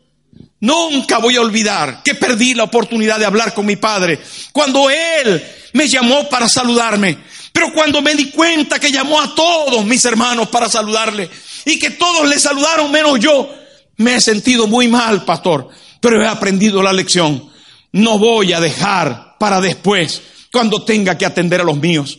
Nunca 0.61 1.19
voy 1.19 1.37
a 1.37 1.41
olvidar 1.41 2.03
que 2.03 2.15
perdí 2.15 2.55
la 2.55 2.65
oportunidad 2.65 3.19
de 3.19 3.27
hablar 3.27 3.55
con 3.55 3.65
mi 3.65 3.77
padre 3.77 4.19
cuando 4.53 4.91
él 4.91 5.45
me 5.73 5.87
llamó 5.89 6.29
para 6.29 6.49
saludarme. 6.49 7.19
Pero 7.53 7.73
cuando 7.73 8.03
me 8.03 8.15
di 8.15 8.31
cuenta 8.31 8.79
que 8.79 8.93
llamó 8.93 9.21
a 9.21 9.35
todos 9.35 9.85
mis 9.85 10.05
hermanos 10.05 10.49
para 10.49 10.69
saludarle, 10.69 11.31
y 11.69 11.79
que 11.79 11.91
todos 11.91 12.27
le 12.27 12.39
saludaron 12.39 12.91
menos 12.91 13.21
yo. 13.21 13.55
Me 13.97 14.17
he 14.17 14.21
sentido 14.21 14.67
muy 14.67 14.89
mal, 14.89 15.25
pastor, 15.25 15.69
pero 16.01 16.23
he 16.23 16.27
aprendido 16.27 16.83
la 16.83 16.93
lección. 16.93 17.51
No 17.93 18.19
voy 18.19 18.53
a 18.53 18.61
dejar 18.61 19.37
para 19.39 19.61
después, 19.61 20.23
cuando 20.51 20.85
tenga 20.85 21.19
que 21.19 21.27
atender 21.27 21.61
a 21.61 21.65
los 21.65 21.77
míos. 21.77 22.19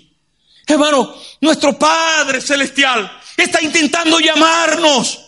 Hermano, 0.68 1.16
nuestro 1.42 1.80
Padre 1.80 2.42
Celestial 2.42 3.12
está 3.36 3.62
intentando 3.62 4.20
llamarnos, 4.20 5.20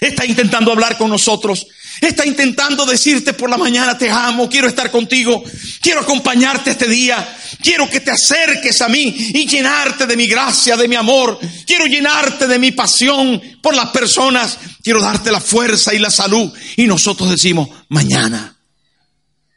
está 0.00 0.24
intentando 0.24 0.72
hablar 0.72 0.96
con 0.96 1.10
nosotros, 1.10 1.66
está 2.00 2.26
intentando 2.26 2.86
decirte 2.86 3.32
por 3.32 3.50
la 3.50 3.56
mañana, 3.56 3.96
te 3.96 4.10
amo, 4.10 4.48
quiero 4.48 4.68
estar 4.68 4.90
contigo, 4.90 5.42
quiero 5.80 6.00
acompañarte 6.00 6.70
este 6.70 6.88
día, 6.88 7.36
quiero 7.62 7.88
que 7.88 8.00
te 8.00 8.10
acerques 8.10 8.80
a 8.80 8.88
mí 8.88 9.14
y 9.34 9.46
llenarte 9.46 10.06
de 10.06 10.16
mi 10.16 10.26
gracia, 10.26 10.76
de 10.76 10.88
mi 10.88 10.96
amor, 10.96 11.38
quiero 11.66 11.86
llenarte 11.86 12.46
de 12.46 12.58
mi 12.58 12.72
pasión 12.72 13.40
por 13.62 13.74
las 13.74 13.90
personas, 13.90 14.58
quiero 14.82 15.00
darte 15.00 15.30
la 15.30 15.40
fuerza 15.40 15.94
y 15.94 15.98
la 15.98 16.10
salud. 16.10 16.52
Y 16.76 16.86
nosotros 16.86 17.30
decimos, 17.30 17.68
mañana, 17.88 18.56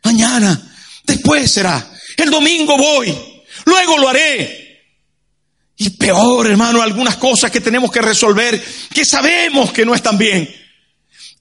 mañana, 0.04 0.76
después 1.04 1.52
será, 1.52 1.91
el 2.17 2.30
domingo 2.30 2.78
voy, 2.78 3.15
luego 3.65 3.98
lo 3.98 4.10
haré. 4.10 4.63
Y 5.78 5.89
peor, 5.89 6.48
hermano, 6.48 6.82
algunas 6.82 7.17
cosas 7.17 7.52
que 7.52 7.60
tenemos 7.60 7.91
que 7.91 8.02
resolver, 8.02 8.63
que 8.93 9.04
sabemos 9.04 9.74
que 9.74 9.86
no 9.86 9.93
están 9.93 10.17
bien 10.17 10.64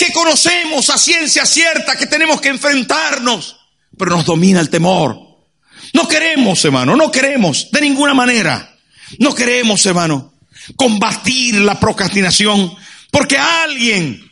que 0.04 0.12
conocemos 0.12 0.90
a 0.90 0.98
ciencia 0.98 1.46
cierta 1.46 1.96
que 1.96 2.06
tenemos 2.06 2.40
que 2.40 2.48
enfrentarnos, 2.48 3.56
pero 3.96 4.10
nos 4.10 4.24
domina 4.24 4.60
el 4.60 4.68
temor. 4.68 5.18
No 5.92 6.08
queremos, 6.08 6.64
hermano, 6.64 6.96
no 6.96 7.10
queremos 7.10 7.70
de 7.70 7.80
ninguna 7.80 8.14
manera. 8.14 8.76
No 9.18 9.34
queremos, 9.34 9.84
hermano, 9.86 10.34
combatir 10.76 11.56
la 11.56 11.78
procrastinación, 11.78 12.74
porque 13.10 13.38
alguien 13.38 14.30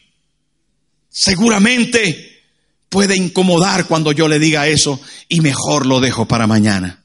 seguramente 1.09 2.43
puede 2.89 3.17
incomodar 3.17 3.87
cuando 3.87 4.13
yo 4.13 4.29
le 4.29 4.39
diga 4.39 4.67
eso 4.67 5.01
y 5.29 5.41
mejor 5.41 5.87
lo 5.87 6.01
dejo 6.01 6.27
para 6.27 6.47
mañana. 6.47 7.02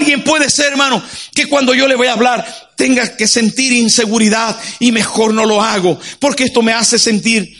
Alguien 0.00 0.24
puede 0.24 0.48
ser, 0.48 0.72
hermano, 0.72 1.02
que 1.34 1.46
cuando 1.46 1.74
yo 1.74 1.86
le 1.86 1.94
voy 1.94 2.06
a 2.06 2.14
hablar 2.14 2.72
tenga 2.74 3.18
que 3.18 3.28
sentir 3.28 3.70
inseguridad 3.74 4.58
y 4.78 4.92
mejor 4.92 5.34
no 5.34 5.44
lo 5.44 5.60
hago, 5.60 6.00
porque 6.18 6.44
esto 6.44 6.62
me 6.62 6.72
hace 6.72 6.98
sentir, 6.98 7.54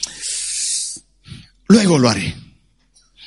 luego 1.69 1.99
lo 1.99 2.09
haré. 2.09 2.35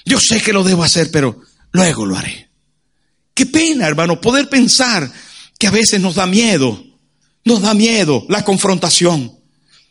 Yo 0.04 0.20
sé 0.20 0.42
que 0.42 0.52
lo 0.52 0.64
debo 0.64 0.84
hacer, 0.84 1.12
pero 1.12 1.40
luego 1.72 2.08
lo 2.08 2.18
haré. 2.18 2.50
Qué 3.36 3.46
pena, 3.46 3.88
hermano, 3.88 4.20
poder 4.20 4.50
pensar 4.50 5.08
que 5.60 5.68
a 5.68 5.72
veces 5.72 6.02
nos 6.02 6.16
da 6.16 6.26
miedo, 6.26 6.84
nos 7.46 7.62
da 7.62 7.76
miedo 7.76 8.26
la 8.30 8.44
confrontación. 8.44 9.32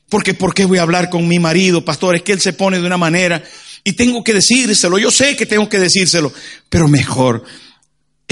Porque 0.08 0.34
¿por 0.34 0.52
qué 0.52 0.64
voy 0.64 0.78
a 0.78 0.82
hablar 0.82 1.10
con 1.10 1.28
mi 1.28 1.38
marido, 1.38 1.84
pastor? 1.84 2.16
Es 2.16 2.22
que 2.22 2.32
él 2.32 2.40
se 2.40 2.54
pone 2.54 2.80
de 2.80 2.86
una 2.86 2.98
manera 2.98 3.40
y 3.84 3.92
tengo 3.92 4.24
que 4.24 4.34
decírselo. 4.34 4.98
Yo 4.98 5.12
sé 5.12 5.36
que 5.36 5.46
tengo 5.46 5.68
que 5.68 5.78
decírselo, 5.78 6.32
pero 6.68 6.88
mejor 6.88 7.44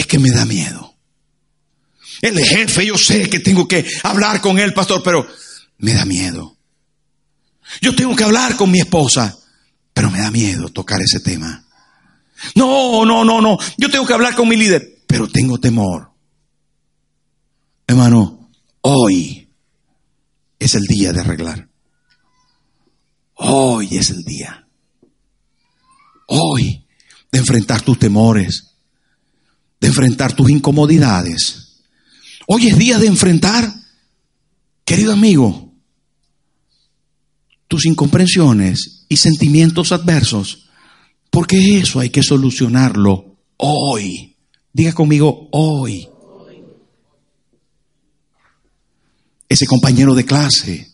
es 0.01 0.07
que 0.07 0.19
me 0.19 0.31
da 0.31 0.47
miedo. 0.47 0.97
El 2.23 2.39
jefe, 2.43 2.87
yo 2.87 2.97
sé 2.97 3.29
que 3.29 3.39
tengo 3.39 3.69
que 3.69 3.87
hablar 4.03 4.41
con 4.41 4.59
él, 4.59 4.73
pastor, 4.73 5.03
pero 5.03 5.27
me 5.79 5.93
da 5.93 6.05
miedo. 6.05 6.57
Yo 7.81 7.95
tengo 7.95 8.17
que 8.17 8.25
hablar 8.25 8.57
con 8.57 8.71
mi 8.71 8.81
esposa, 8.81 9.39
pero 9.93 10.11
me 10.11 10.21
da 10.21 10.31
miedo 10.31 10.69
tocar 10.71 11.01
ese 11.03 11.21
tema. 11.21 11.65
No, 12.55 13.05
no, 13.05 13.25
no, 13.25 13.41
no. 13.41 13.59
Yo 13.77 13.91
tengo 13.91 14.07
que 14.07 14.15
hablar 14.15 14.35
con 14.35 14.49
mi 14.49 14.57
líder, 14.57 15.03
pero 15.07 15.29
tengo 15.29 15.59
temor. 15.59 16.11
Hermano, 17.87 18.51
hoy 18.81 19.49
es 20.59 20.75
el 20.75 20.85
día 20.85 21.13
de 21.13 21.21
arreglar. 21.21 21.69
Hoy 23.35 23.99
es 23.99 24.11
el 24.11 24.23
día. 24.23 24.67
Hoy 26.27 26.87
de 27.31 27.39
enfrentar 27.39 27.83
tus 27.83 27.99
temores, 27.99 28.70
de 29.81 29.89
enfrentar 29.89 30.35
tus 30.35 30.51
incomodidades, 30.51 31.71
Hoy 32.53 32.67
es 32.67 32.77
día 32.77 32.99
de 32.99 33.07
enfrentar, 33.07 33.73
querido 34.85 35.13
amigo, 35.13 35.73
tus 37.69 37.87
incomprensiones 37.87 39.05
y 39.09 39.19
sentimientos 39.19 39.93
adversos, 39.93 40.69
porque 41.31 41.79
eso 41.79 42.01
hay 42.01 42.11
que 42.11 42.25
solucionarlo 42.25 43.37
hoy. 43.57 44.37
Diga 44.73 44.93
conmigo, 44.93 45.49
hoy. 45.53 46.09
Ese 49.49 49.67
compañero 49.67 50.17
de 50.17 50.25
clase, 50.25 50.91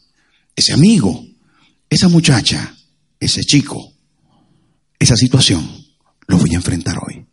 ese 0.54 0.74
amigo, 0.74 1.24
esa 1.88 2.08
muchacha, 2.08 2.76
ese 3.18 3.40
chico, 3.40 3.94
esa 4.98 5.16
situación, 5.16 5.66
lo 6.26 6.36
voy 6.36 6.50
a 6.52 6.56
enfrentar 6.56 6.98
hoy. 6.98 7.25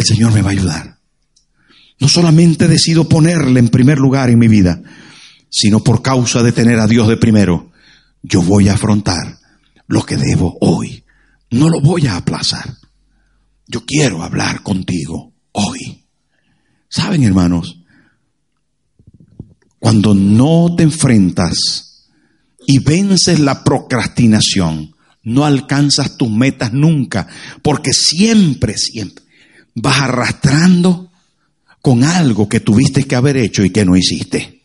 El 0.00 0.06
Señor 0.06 0.32
me 0.32 0.40
va 0.40 0.48
a 0.48 0.52
ayudar. 0.52 0.98
No 1.98 2.08
solamente 2.08 2.68
decido 2.68 3.06
ponerle 3.06 3.60
en 3.60 3.68
primer 3.68 3.98
lugar 3.98 4.30
en 4.30 4.38
mi 4.38 4.48
vida, 4.48 4.82
sino 5.50 5.84
por 5.84 6.00
causa 6.00 6.42
de 6.42 6.52
tener 6.52 6.78
a 6.78 6.86
Dios 6.86 7.06
de 7.06 7.18
primero, 7.18 7.70
yo 8.22 8.40
voy 8.40 8.70
a 8.70 8.74
afrontar 8.74 9.38
lo 9.88 10.02
que 10.06 10.16
debo 10.16 10.56
hoy. 10.62 11.04
No 11.50 11.68
lo 11.68 11.82
voy 11.82 12.06
a 12.06 12.16
aplazar. 12.16 12.78
Yo 13.66 13.84
quiero 13.84 14.22
hablar 14.22 14.62
contigo 14.62 15.34
hoy. 15.52 16.06
¿Saben, 16.88 17.22
hermanos? 17.22 17.82
Cuando 19.78 20.14
no 20.14 20.74
te 20.78 20.82
enfrentas 20.82 22.06
y 22.66 22.78
vences 22.78 23.38
la 23.38 23.62
procrastinación, 23.62 24.94
no 25.24 25.44
alcanzas 25.44 26.16
tus 26.16 26.30
metas 26.30 26.72
nunca, 26.72 27.28
porque 27.60 27.92
siempre, 27.92 28.78
siempre 28.78 29.28
vas 29.80 30.00
arrastrando 30.00 31.10
con 31.80 32.04
algo 32.04 32.48
que 32.48 32.60
tuviste 32.60 33.04
que 33.04 33.16
haber 33.16 33.36
hecho 33.36 33.64
y 33.64 33.70
que 33.70 33.84
no 33.84 33.96
hiciste. 33.96 34.62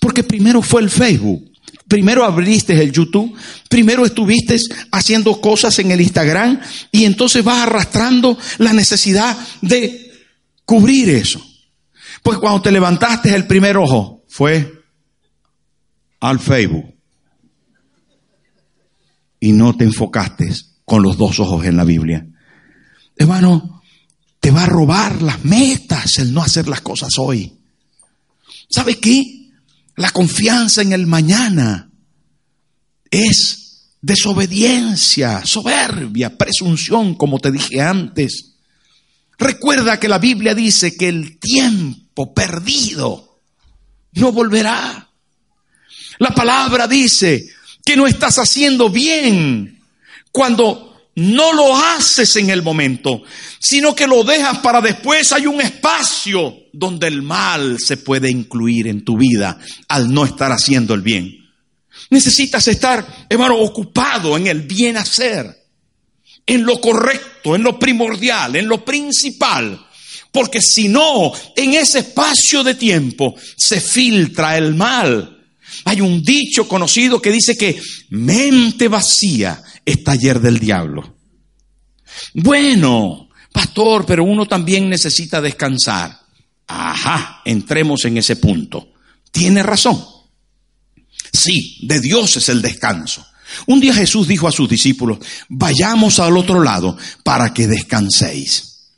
Porque 0.00 0.22
primero 0.22 0.62
fue 0.62 0.82
el 0.82 0.90
Facebook, 0.90 1.50
primero 1.88 2.24
abriste 2.24 2.80
el 2.80 2.92
YouTube, 2.92 3.34
primero 3.68 4.04
estuviste 4.04 4.58
haciendo 4.92 5.40
cosas 5.40 5.78
en 5.78 5.90
el 5.90 6.00
Instagram 6.00 6.60
y 6.92 7.04
entonces 7.04 7.42
vas 7.42 7.66
arrastrando 7.66 8.38
la 8.58 8.72
necesidad 8.72 9.36
de 9.62 10.12
cubrir 10.64 11.08
eso. 11.08 11.44
Pues 12.22 12.38
cuando 12.38 12.62
te 12.62 12.72
levantaste 12.72 13.34
el 13.34 13.46
primer 13.46 13.76
ojo 13.76 14.24
fue 14.28 14.82
al 16.20 16.38
Facebook 16.38 16.94
y 19.40 19.52
no 19.52 19.76
te 19.76 19.84
enfocaste 19.84 20.52
con 20.84 21.02
los 21.02 21.16
dos 21.16 21.38
ojos 21.40 21.64
en 21.64 21.76
la 21.76 21.84
Biblia. 21.84 22.26
Hermano, 23.16 23.77
te 24.48 24.54
va 24.54 24.62
a 24.62 24.66
robar 24.66 25.20
las 25.20 25.44
metas 25.44 26.16
el 26.20 26.32
no 26.32 26.42
hacer 26.42 26.68
las 26.68 26.80
cosas 26.80 27.10
hoy. 27.18 27.52
¿Sabe 28.70 28.98
qué? 28.98 29.50
La 29.96 30.10
confianza 30.10 30.80
en 30.80 30.94
el 30.94 31.06
mañana 31.06 31.90
es 33.10 33.90
desobediencia, 34.00 35.44
soberbia, 35.44 36.38
presunción, 36.38 37.14
como 37.16 37.38
te 37.40 37.52
dije 37.52 37.82
antes. 37.82 38.54
Recuerda 39.36 40.00
que 40.00 40.08
la 40.08 40.18
Biblia 40.18 40.54
dice 40.54 40.96
que 40.96 41.08
el 41.10 41.38
tiempo 41.38 42.32
perdido 42.32 43.42
no 44.12 44.32
volverá. 44.32 45.10
La 46.20 46.30
palabra 46.30 46.88
dice 46.88 47.50
que 47.84 47.98
no 47.98 48.06
estás 48.06 48.38
haciendo 48.38 48.88
bien 48.88 49.82
cuando 50.32 50.87
no 51.18 51.52
lo 51.52 51.76
haces 51.76 52.36
en 52.36 52.50
el 52.50 52.62
momento, 52.62 53.22
sino 53.58 53.94
que 53.94 54.06
lo 54.06 54.22
dejas 54.22 54.58
para 54.58 54.80
después. 54.80 55.32
Hay 55.32 55.46
un 55.46 55.60
espacio 55.60 56.56
donde 56.72 57.08
el 57.08 57.22
mal 57.22 57.78
se 57.78 57.96
puede 57.96 58.30
incluir 58.30 58.86
en 58.86 59.04
tu 59.04 59.18
vida 59.18 59.58
al 59.88 60.12
no 60.12 60.24
estar 60.24 60.52
haciendo 60.52 60.94
el 60.94 61.02
bien. 61.02 61.50
Necesitas 62.10 62.68
estar, 62.68 63.26
hermano, 63.28 63.58
ocupado 63.58 64.36
en 64.36 64.46
el 64.46 64.62
bien 64.62 64.96
hacer, 64.96 65.46
en 66.46 66.64
lo 66.64 66.80
correcto, 66.80 67.56
en 67.56 67.64
lo 67.64 67.78
primordial, 67.78 68.54
en 68.54 68.68
lo 68.68 68.84
principal. 68.84 69.86
Porque 70.30 70.62
si 70.62 70.88
no, 70.88 71.32
en 71.56 71.74
ese 71.74 72.00
espacio 72.00 72.62
de 72.62 72.74
tiempo 72.74 73.34
se 73.56 73.80
filtra 73.80 74.56
el 74.56 74.74
mal. 74.74 75.46
Hay 75.84 76.00
un 76.00 76.22
dicho 76.22 76.68
conocido 76.68 77.20
que 77.20 77.32
dice 77.32 77.56
que 77.56 77.80
mente 78.10 78.88
vacía 78.88 79.62
es 79.88 80.04
taller 80.04 80.40
del 80.40 80.58
diablo. 80.58 81.16
Bueno, 82.34 83.28
pastor, 83.52 84.04
pero 84.06 84.24
uno 84.24 84.46
también 84.46 84.88
necesita 84.88 85.40
descansar. 85.40 86.18
Ajá, 86.66 87.40
entremos 87.44 88.04
en 88.04 88.18
ese 88.18 88.36
punto. 88.36 88.92
Tiene 89.30 89.62
razón. 89.62 89.98
Sí, 91.32 91.78
de 91.86 92.00
Dios 92.00 92.36
es 92.36 92.48
el 92.48 92.60
descanso. 92.60 93.24
Un 93.66 93.80
día 93.80 93.94
Jesús 93.94 94.28
dijo 94.28 94.46
a 94.46 94.52
sus 94.52 94.68
discípulos, 94.68 95.18
vayamos 95.48 96.18
al 96.18 96.36
otro 96.36 96.62
lado 96.62 96.96
para 97.24 97.54
que 97.54 97.66
descanséis. 97.66 98.90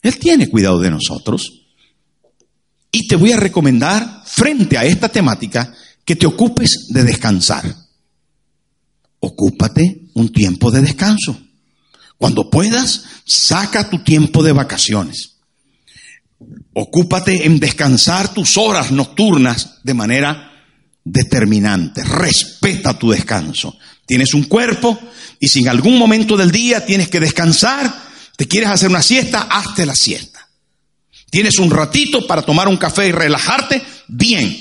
Él 0.00 0.18
tiene 0.18 0.48
cuidado 0.48 0.80
de 0.80 0.90
nosotros. 0.90 1.64
Y 2.90 3.06
te 3.06 3.16
voy 3.16 3.32
a 3.32 3.36
recomendar, 3.36 4.22
frente 4.24 4.78
a 4.78 4.84
esta 4.84 5.10
temática, 5.10 5.74
que 6.04 6.16
te 6.16 6.26
ocupes 6.26 6.86
de 6.88 7.04
descansar 7.04 7.76
ocúpate 9.20 9.99
un 10.14 10.32
tiempo 10.32 10.70
de 10.70 10.82
descanso. 10.82 11.40
Cuando 12.18 12.50
puedas, 12.50 13.04
saca 13.26 13.88
tu 13.88 14.00
tiempo 14.00 14.42
de 14.42 14.52
vacaciones. 14.52 15.36
Ocúpate 16.74 17.46
en 17.46 17.58
descansar 17.58 18.32
tus 18.32 18.56
horas 18.56 18.90
nocturnas 18.90 19.78
de 19.82 19.94
manera 19.94 20.52
determinante. 21.04 22.04
Respeta 22.04 22.98
tu 22.98 23.10
descanso. 23.10 23.76
Tienes 24.06 24.34
un 24.34 24.44
cuerpo 24.44 24.98
y 25.38 25.48
si 25.48 25.60
en 25.60 25.68
algún 25.68 25.98
momento 25.98 26.36
del 26.36 26.50
día 26.50 26.84
tienes 26.84 27.08
que 27.08 27.20
descansar, 27.20 27.92
te 28.36 28.46
quieres 28.46 28.70
hacer 28.70 28.88
una 28.88 29.02
siesta, 29.02 29.42
hazte 29.42 29.86
la 29.86 29.94
siesta. 29.94 30.48
Tienes 31.30 31.58
un 31.58 31.70
ratito 31.70 32.26
para 32.26 32.42
tomar 32.42 32.68
un 32.68 32.76
café 32.76 33.08
y 33.08 33.12
relajarte, 33.12 33.82
bien. 34.08 34.56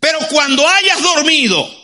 Pero 0.00 0.18
cuando 0.30 0.66
hayas 0.66 1.00
dormido, 1.00 1.81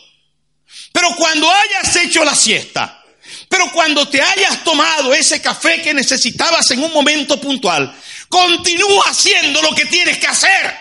pero 0.98 1.14
cuando 1.14 1.48
hayas 1.48 1.94
hecho 1.94 2.24
la 2.24 2.34
siesta, 2.34 3.04
pero 3.48 3.70
cuando 3.70 4.08
te 4.08 4.20
hayas 4.20 4.64
tomado 4.64 5.14
ese 5.14 5.40
café 5.40 5.80
que 5.80 5.94
necesitabas 5.94 6.68
en 6.72 6.82
un 6.82 6.92
momento 6.92 7.40
puntual, 7.40 7.94
continúa 8.28 9.04
haciendo 9.06 9.62
lo 9.62 9.72
que 9.76 9.84
tienes 9.84 10.18
que 10.18 10.26
hacer, 10.26 10.76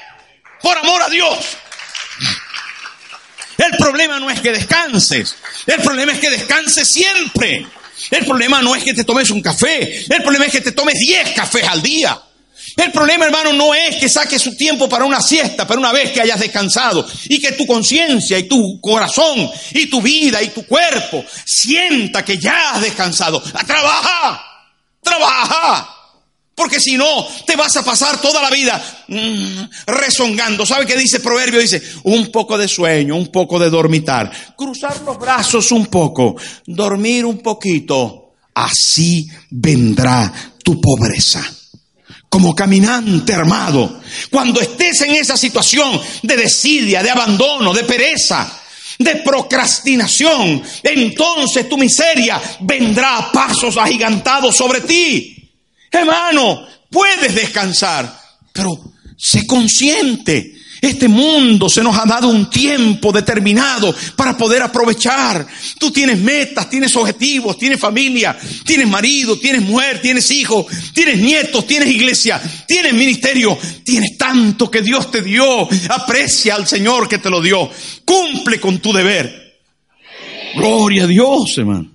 por 0.60 0.76
amor 0.76 1.04
a 1.04 1.10
Dios. 1.10 1.38
El 3.60 3.78
problema 3.78 4.20
no 4.20 4.32
es 4.32 4.42
que 4.42 4.52
descanses, 4.52 5.36
el 5.68 5.84
problema 5.84 6.14
es 6.14 6.18
que 6.18 6.32
descanses 6.32 6.90
siempre. 6.90 7.68
El 8.10 8.26
problema 8.26 8.60
no 8.64 8.76
es 8.76 8.84
que 8.84 8.96
te 8.96 9.04
tomes 9.04 9.30
un 9.30 9.44
café, 9.44 10.04
el 10.10 10.24
problema 10.24 10.46
es 10.46 10.52
que 10.52 10.62
te 10.62 10.72
tomes 10.72 10.96
10 11.00 11.34
cafés 11.34 11.68
al 11.68 11.84
día. 11.84 12.20
El 12.78 12.92
problema, 12.92 13.26
hermano, 13.26 13.54
no 13.54 13.74
es 13.74 13.96
que 13.96 14.08
saques 14.08 14.40
su 14.40 14.56
tiempo 14.56 14.88
para 14.88 15.04
una 15.04 15.20
siesta, 15.20 15.66
para 15.66 15.80
una 15.80 15.92
vez 15.92 16.12
que 16.12 16.22
hayas 16.22 16.40
descansado 16.40 17.06
y 17.28 17.40
que 17.40 17.54
tu 17.54 17.66
conciencia 17.66 18.38
y 18.38 18.44
tu 18.44 18.80
corazón 18.80 19.50
y 19.74 19.88
tu 19.88 20.00
vida 20.00 20.44
y 20.44 20.50
tu 20.50 20.64
cuerpo 20.64 21.26
sienta 21.44 22.24
que 22.24 22.38
ya 22.38 22.72
has 22.72 22.82
descansado. 22.82 23.42
Trabaja, 23.42 24.44
trabaja. 25.02 25.94
Porque 26.54 26.80
si 26.80 26.98
no, 26.98 27.28
te 27.48 27.56
vas 27.56 27.76
a 27.78 27.84
pasar 27.84 28.22
toda 28.22 28.44
la 28.44 28.52
vida 28.52 28.80
mm, 29.08 29.64
rezongando. 29.88 30.64
¿Sabe 30.64 30.86
qué 30.86 30.96
dice 30.96 31.20
Proverbio? 31.20 31.60
Dice, 31.60 31.82
un 32.04 32.32
poco 32.32 32.60
de 32.60 32.68
sueño, 32.68 33.16
un 33.16 33.32
poco 33.32 33.58
de 33.58 33.72
dormitar, 33.72 34.32
cruzar 34.56 35.02
los 35.02 35.18
brazos 35.18 35.72
un 35.72 35.88
poco, 35.88 36.36
dormir 36.68 37.26
un 37.26 37.40
poquito. 37.40 38.36
Así 38.54 39.28
vendrá 39.50 40.32
tu 40.64 40.80
pobreza 40.80 41.57
como 42.30 42.56
caminante 42.56 43.34
armado. 43.34 44.02
Cuando 44.30 44.60
estés 44.60 45.02
en 45.02 45.16
esa 45.16 45.38
situación 45.38 46.00
de 46.24 46.38
desidia, 46.38 47.02
de 47.02 47.10
abandono, 47.10 47.74
de 47.74 47.84
pereza, 47.84 48.62
de 49.00 49.18
procrastinación, 49.18 50.62
entonces 50.84 51.70
tu 51.70 51.78
miseria 51.78 52.42
vendrá 52.62 53.18
a 53.18 53.32
pasos 53.32 53.78
agigantados 53.78 54.56
sobre 54.56 54.82
ti. 54.82 55.52
Hermano, 55.92 56.68
puedes 56.90 57.34
descansar, 57.34 58.20
pero 58.52 58.78
sé 59.16 59.48
consciente 59.48 60.57
este 60.82 61.08
mundo 61.08 61.70
se 61.70 61.84
nos 61.84 61.98
ha 61.98 62.06
dado 62.06 62.28
un 62.28 62.50
tiempo 62.50 63.12
determinado 63.12 63.94
para 64.16 64.38
poder 64.38 64.62
aprovechar. 64.62 65.46
Tú 65.80 65.92
tienes 65.92 66.20
metas, 66.20 66.70
tienes 66.70 66.96
objetivos, 66.96 67.58
tienes 67.58 67.80
familia, 67.80 68.38
tienes 68.66 68.88
marido, 68.88 69.38
tienes 69.40 69.62
mujer, 69.62 70.02
tienes 70.02 70.30
hijos, 70.32 70.66
tienes 70.94 71.18
nietos, 71.18 71.66
tienes 71.66 71.90
iglesia, 71.90 72.42
tienes 72.68 72.94
ministerio, 72.94 73.58
tienes 73.84 74.18
tanto 74.18 74.70
que 74.70 74.82
Dios 74.82 75.10
te 75.10 75.22
dio. 75.22 75.68
Aprecia 75.90 76.56
al 76.56 76.68
Señor 76.68 77.08
que 77.08 77.18
te 77.18 77.30
lo 77.30 77.42
dio. 77.42 77.70
Cumple 78.06 78.60
con 78.60 78.80
tu 78.80 78.94
deber. 78.94 79.58
Gloria 80.56 81.04
a 81.04 81.08
Dios, 81.08 81.58
hermano. 81.58 81.92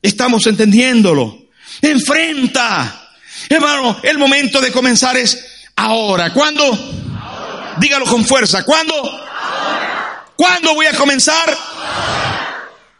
Estamos 0.00 0.46
entendiéndolo. 0.46 1.48
Enfrenta. 1.80 3.10
Hermano, 3.48 3.98
el 4.02 4.18
momento 4.18 4.60
de 4.60 4.70
comenzar 4.70 5.16
es 5.16 5.44
ahora. 5.76 6.32
¿Cuándo? 6.32 7.03
Dígalo 7.80 8.06
con 8.06 8.24
fuerza. 8.24 8.64
¿Cuándo? 8.64 8.94
¿Cuándo 10.36 10.74
voy 10.74 10.86
a 10.86 10.96
comenzar? 10.96 11.56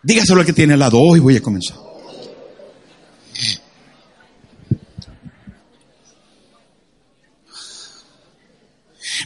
Dígaselo 0.03 0.41
al 0.41 0.47
que 0.47 0.53
tiene 0.53 0.75
al 0.75 0.81
lado. 0.81 0.99
Hoy 0.99 1.21
voy 1.21 1.37
a 1.37 1.43
comenzar. 1.43 1.77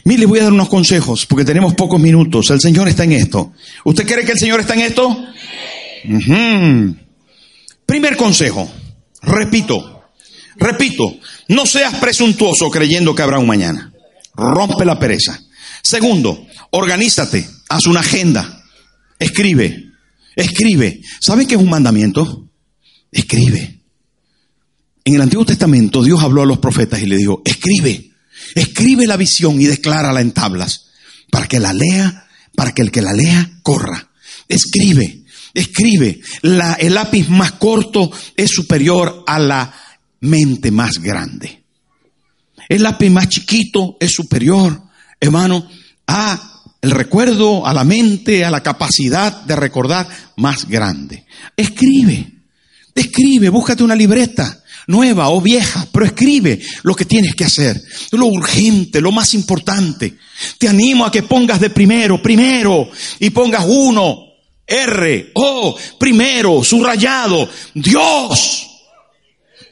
Mire, 0.03 0.25
voy 0.25 0.39
a 0.39 0.43
dar 0.43 0.53
unos 0.53 0.69
consejos 0.69 1.25
porque 1.25 1.45
tenemos 1.45 1.73
pocos 1.73 1.99
minutos. 1.99 2.49
El 2.49 2.59
Señor 2.59 2.87
está 2.87 3.03
en 3.03 3.13
esto. 3.13 3.53
¿Usted 3.83 4.05
cree 4.05 4.25
que 4.25 4.31
el 4.31 4.39
Señor 4.39 4.59
está 4.59 4.73
en 4.73 4.81
esto? 4.81 5.25
Primer 7.85 8.17
consejo. 8.17 8.69
Repito. 9.21 10.03
Repito. 10.55 11.15
No 11.49 11.65
seas 11.65 11.95
presuntuoso 11.95 12.69
creyendo 12.69 13.13
que 13.13 13.21
habrá 13.21 13.39
un 13.39 13.47
mañana. 13.47 13.91
Rompe 14.39 14.85
la 14.85 14.97
pereza. 14.97 15.39
Segundo, 15.81 16.47
organízate. 16.71 17.47
Haz 17.69 17.85
una 17.87 17.99
agenda. 17.99 18.63
Escribe. 19.17 19.91
Escribe. 20.35 21.01
¿Sabe 21.19 21.45
qué 21.45 21.55
es 21.55 21.61
un 21.61 21.69
mandamiento? 21.69 22.49
Escribe. 23.11 23.81
En 25.03 25.15
el 25.15 25.21
Antiguo 25.21 25.45
Testamento 25.45 26.03
Dios 26.03 26.21
habló 26.21 26.43
a 26.43 26.45
los 26.45 26.59
profetas 26.59 27.01
y 27.01 27.05
le 27.05 27.17
dijo, 27.17 27.41
escribe. 27.45 28.11
Escribe 28.55 29.05
la 29.05 29.17
visión 29.17 29.59
y 29.61 29.65
declárala 29.65 30.21
en 30.21 30.31
tablas 30.31 30.85
para 31.29 31.47
que 31.47 31.59
la 31.59 31.73
lea, 31.73 32.27
para 32.55 32.73
que 32.73 32.81
el 32.81 32.91
que 32.91 33.01
la 33.01 33.13
lea 33.13 33.59
corra. 33.61 34.09
Escribe, 34.47 35.23
escribe. 35.53 36.21
El 36.41 36.93
lápiz 36.93 37.29
más 37.29 37.53
corto 37.53 38.11
es 38.35 38.49
superior 38.49 39.23
a 39.27 39.39
la 39.39 39.73
mente 40.21 40.71
más 40.71 40.99
grande. 40.99 41.58
El 42.69 42.83
lápiz 42.83 43.09
más 43.09 43.27
chiquito 43.27 43.97
es 43.99 44.13
superior, 44.13 44.79
hermano, 45.19 45.67
a 46.07 46.61
el 46.81 46.91
recuerdo, 46.91 47.65
a 47.65 47.73
la 47.73 47.83
mente, 47.83 48.45
a 48.45 48.51
la 48.51 48.63
capacidad 48.63 49.41
de 49.41 49.55
recordar 49.55 50.07
más 50.37 50.67
grande. 50.67 51.25
Escribe, 51.57 52.31
escribe, 52.95 53.49
búscate 53.49 53.83
una 53.83 53.95
libreta 53.95 54.63
nueva 54.87 55.29
o 55.29 55.41
vieja, 55.41 55.87
pero 55.91 56.05
escribe 56.05 56.59
lo 56.83 56.95
que 56.95 57.05
tienes 57.05 57.35
que 57.35 57.45
hacer, 57.45 57.81
lo 58.11 58.25
urgente, 58.27 59.01
lo 59.01 59.11
más 59.11 59.33
importante. 59.33 60.17
Te 60.57 60.67
animo 60.67 61.05
a 61.05 61.11
que 61.11 61.23
pongas 61.23 61.59
de 61.59 61.69
primero, 61.69 62.21
primero, 62.21 62.89
y 63.19 63.29
pongas 63.29 63.65
uno, 63.67 64.17
R, 64.65 65.31
O, 65.33 65.77
primero, 65.99 66.63
subrayado, 66.63 67.49
Dios. 67.73 68.67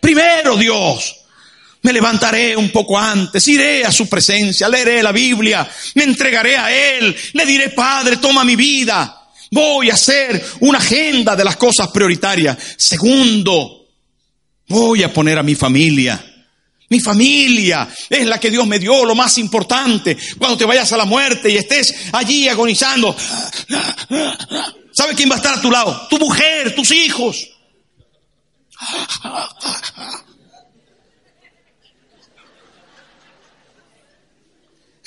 Primero 0.01 0.57
Dios. 0.57 1.16
Me 1.87 1.93
levantaré 1.93 2.53
un 2.55 2.69
poco 2.69 2.99
antes, 2.99 3.47
iré 3.47 3.85
a 3.85 3.91
su 3.91 4.09
presencia, 4.09 4.67
leeré 4.67 5.01
la 5.01 5.13
Biblia, 5.13 5.65
me 5.95 6.03
entregaré 6.03 6.57
a 6.57 6.69
Él, 6.69 7.15
le 7.31 7.45
diré, 7.45 7.69
Padre, 7.69 8.17
toma 8.17 8.43
mi 8.43 8.57
vida. 8.57 9.29
Voy 9.51 9.89
a 9.89 9.93
hacer 9.93 10.45
una 10.59 10.79
agenda 10.79 11.33
de 11.33 11.45
las 11.45 11.55
cosas 11.55 11.87
prioritarias. 11.87 12.57
Segundo, 12.75 13.77
Voy 14.67 15.03
a 15.03 15.13
poner 15.13 15.37
a 15.37 15.43
mi 15.43 15.55
familia. 15.55 16.23
Mi 16.89 16.99
familia 16.99 17.87
es 18.09 18.25
la 18.25 18.39
que 18.39 18.49
Dios 18.49 18.65
me 18.67 18.79
dio, 18.79 19.05
lo 19.05 19.15
más 19.15 19.37
importante. 19.37 20.17
Cuando 20.37 20.57
te 20.57 20.65
vayas 20.65 20.91
a 20.91 20.97
la 20.97 21.05
muerte 21.05 21.49
y 21.49 21.57
estés 21.57 21.93
allí 22.13 22.47
agonizando, 22.47 23.15
¿sabe 24.91 25.15
quién 25.15 25.29
va 25.29 25.35
a 25.35 25.37
estar 25.37 25.57
a 25.57 25.61
tu 25.61 25.71
lado? 25.71 26.07
Tu 26.09 26.17
mujer, 26.19 26.75
tus 26.75 26.91
hijos. 26.91 27.49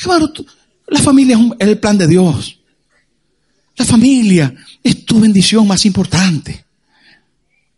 Hermano, 0.00 0.32
la 0.88 1.00
familia 1.00 1.38
es 1.58 1.68
el 1.68 1.78
plan 1.78 1.98
de 1.98 2.06
Dios. 2.06 2.58
La 3.76 3.84
familia 3.84 4.54
es 4.82 5.04
tu 5.04 5.20
bendición 5.20 5.66
más 5.66 5.84
importante. 5.86 6.64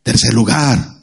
Tercer 0.02 0.34
lugar, 0.34 1.00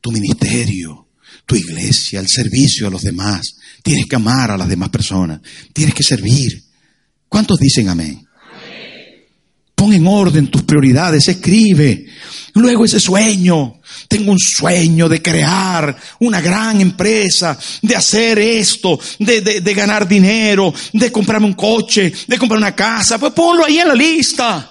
tu 0.00 0.12
ministerio, 0.12 1.08
tu 1.44 1.56
iglesia, 1.56 2.20
el 2.20 2.28
servicio 2.28 2.86
a 2.86 2.90
los 2.90 3.02
demás. 3.02 3.56
Tienes 3.82 4.06
que 4.06 4.16
amar 4.16 4.50
a 4.50 4.58
las 4.58 4.68
demás 4.68 4.90
personas. 4.90 5.40
Tienes 5.72 5.94
que 5.94 6.02
servir. 6.02 6.62
¿Cuántos 7.28 7.58
dicen 7.58 7.88
amén? 7.88 8.27
Pon 9.78 9.92
en 9.92 10.08
orden 10.08 10.48
tus 10.48 10.64
prioridades, 10.64 11.28
escribe. 11.28 12.04
Luego 12.54 12.84
ese 12.84 12.98
sueño. 12.98 13.80
Tengo 14.08 14.32
un 14.32 14.38
sueño 14.40 15.08
de 15.08 15.22
crear 15.22 15.96
una 16.18 16.40
gran 16.40 16.80
empresa, 16.80 17.56
de 17.80 17.94
hacer 17.94 18.40
esto, 18.40 18.98
de, 19.20 19.40
de, 19.40 19.74
ganar 19.74 20.08
dinero, 20.08 20.74
de 20.92 21.12
comprarme 21.12 21.46
un 21.46 21.52
coche, 21.52 22.12
de 22.26 22.38
comprar 22.38 22.58
una 22.58 22.74
casa. 22.74 23.18
Pues 23.18 23.32
ponlo 23.32 23.64
ahí 23.64 23.78
en 23.78 23.86
la 23.86 23.94
lista. 23.94 24.68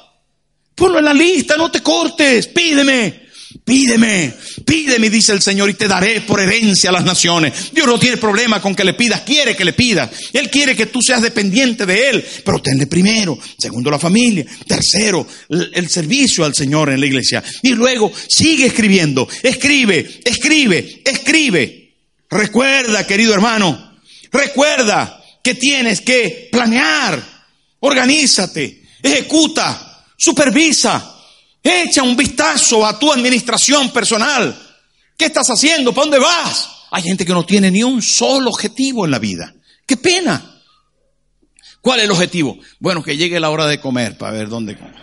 Ponlo 0.75 0.99
en 0.99 1.05
la 1.05 1.13
lista, 1.13 1.55
no 1.55 1.71
te 1.71 1.81
cortes, 1.81 2.47
pídeme. 2.47 3.26
Pídeme, 3.63 4.33
pídeme, 4.65 5.09
dice 5.09 5.31
el 5.31 5.41
Señor, 5.41 5.69
y 5.69 5.73
te 5.73 5.87
daré 5.87 6.21
por 6.21 6.39
herencia 6.39 6.89
a 6.89 6.93
las 6.93 7.05
naciones. 7.05 7.71
Dios 7.73 7.87
no 7.87 7.97
tiene 7.97 8.17
problema 8.17 8.61
con 8.61 8.75
que 8.75 8.83
le 8.83 8.93
pidas, 8.93 9.21
quiere 9.21 9.55
que 9.55 9.63
le 9.63 9.73
pidas. 9.73 10.09
Él 10.33 10.49
quiere 10.49 10.75
que 10.75 10.87
tú 10.87 11.01
seas 11.01 11.21
dependiente 11.21 11.85
de 11.85 12.09
Él, 12.09 12.25
pero 12.43 12.61
tenle 12.61 12.87
primero. 12.87 13.37
Segundo, 13.57 13.89
la 13.89 13.99
familia. 13.99 14.45
Tercero, 14.65 15.25
el, 15.49 15.89
servicio 15.89 16.43
al 16.43 16.55
Señor 16.55 16.89
en 16.89 16.99
la 16.99 17.05
iglesia. 17.05 17.43
Y 17.61 17.69
luego, 17.69 18.11
sigue 18.27 18.65
escribiendo. 18.65 19.27
Escribe, 19.41 20.19
escribe, 20.25 21.01
escribe. 21.05 21.95
Recuerda, 22.29 23.07
querido 23.07 23.33
hermano, 23.33 23.97
recuerda 24.31 25.23
que 25.41 25.55
tienes 25.55 26.01
que 26.01 26.49
planear, 26.51 27.23
organízate, 27.79 28.81
ejecuta, 29.01 30.05
supervisa 30.17 31.16
Echa 31.67 32.01
un 32.01 32.15
vistazo 32.15 32.85
a 32.85 32.97
tu 32.97 33.11
administración 33.11 33.89
personal. 33.91 34.57
¿Qué 35.17 35.25
estás 35.25 35.47
haciendo? 35.49 35.91
¿Para 35.91 36.05
dónde 36.05 36.19
vas? 36.19 36.69
Hay 36.91 37.03
gente 37.03 37.25
que 37.25 37.33
no 37.33 37.45
tiene 37.45 37.69
ni 37.69 37.83
un 37.83 38.01
solo 38.01 38.51
objetivo 38.51 39.03
en 39.03 39.11
la 39.11 39.19
vida. 39.19 39.53
¡Qué 39.85 39.97
pena! 39.97 40.61
¿Cuál 41.81 41.99
es 41.99 42.05
el 42.05 42.11
objetivo? 42.11 42.57
Bueno, 42.79 43.03
que 43.03 43.17
llegue 43.17 43.37
la 43.41 43.49
hora 43.49 43.67
de 43.67 43.81
comer 43.81 44.17
para 44.17 44.31
ver 44.31 44.47
dónde 44.47 44.77
comer. 44.77 44.95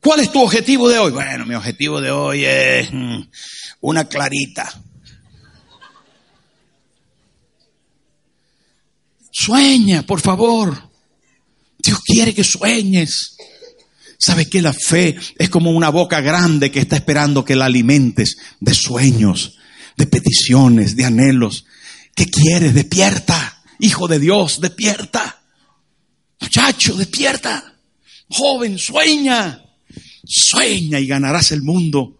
¿Cuál 0.00 0.20
es 0.20 0.32
tu 0.32 0.42
objetivo 0.42 0.88
de 0.88 0.98
hoy? 0.98 1.12
Bueno, 1.12 1.46
mi 1.46 1.54
objetivo 1.54 2.00
de 2.00 2.10
hoy 2.10 2.44
es 2.44 2.92
mm, 2.92 3.20
una 3.82 4.06
clarita. 4.06 4.82
Sueña, 9.30 10.02
por 10.02 10.20
favor. 10.20 10.95
Dios 11.86 12.00
quiere 12.04 12.34
que 12.34 12.42
sueñes. 12.42 13.36
¿Sabe 14.18 14.48
que 14.48 14.60
la 14.60 14.72
fe 14.72 15.16
es 15.38 15.48
como 15.48 15.70
una 15.70 15.88
boca 15.90 16.20
grande 16.20 16.70
que 16.72 16.80
está 16.80 16.96
esperando 16.96 17.44
que 17.44 17.54
la 17.54 17.66
alimentes 17.66 18.36
de 18.60 18.74
sueños, 18.74 19.56
de 19.96 20.06
peticiones, 20.06 20.96
de 20.96 21.04
anhelos? 21.04 21.64
¿Qué 22.14 22.26
quieres? 22.26 22.74
Despierta. 22.74 23.62
Hijo 23.78 24.08
de 24.08 24.18
Dios, 24.18 24.60
despierta. 24.60 25.42
Muchacho, 26.40 26.96
despierta. 26.96 27.74
Joven, 28.28 28.78
sueña. 28.78 29.62
Sueña 30.26 30.98
y 30.98 31.06
ganarás 31.06 31.52
el 31.52 31.62
mundo. 31.62 32.18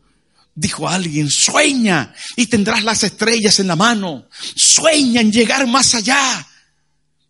Dijo 0.54 0.88
alguien, 0.88 1.28
sueña 1.28 2.14
y 2.36 2.46
tendrás 2.46 2.84
las 2.84 3.02
estrellas 3.02 3.58
en 3.58 3.66
la 3.66 3.76
mano. 3.76 4.28
Sueña 4.54 5.22
en 5.22 5.32
llegar 5.32 5.66
más 5.66 5.94
allá. 5.94 6.46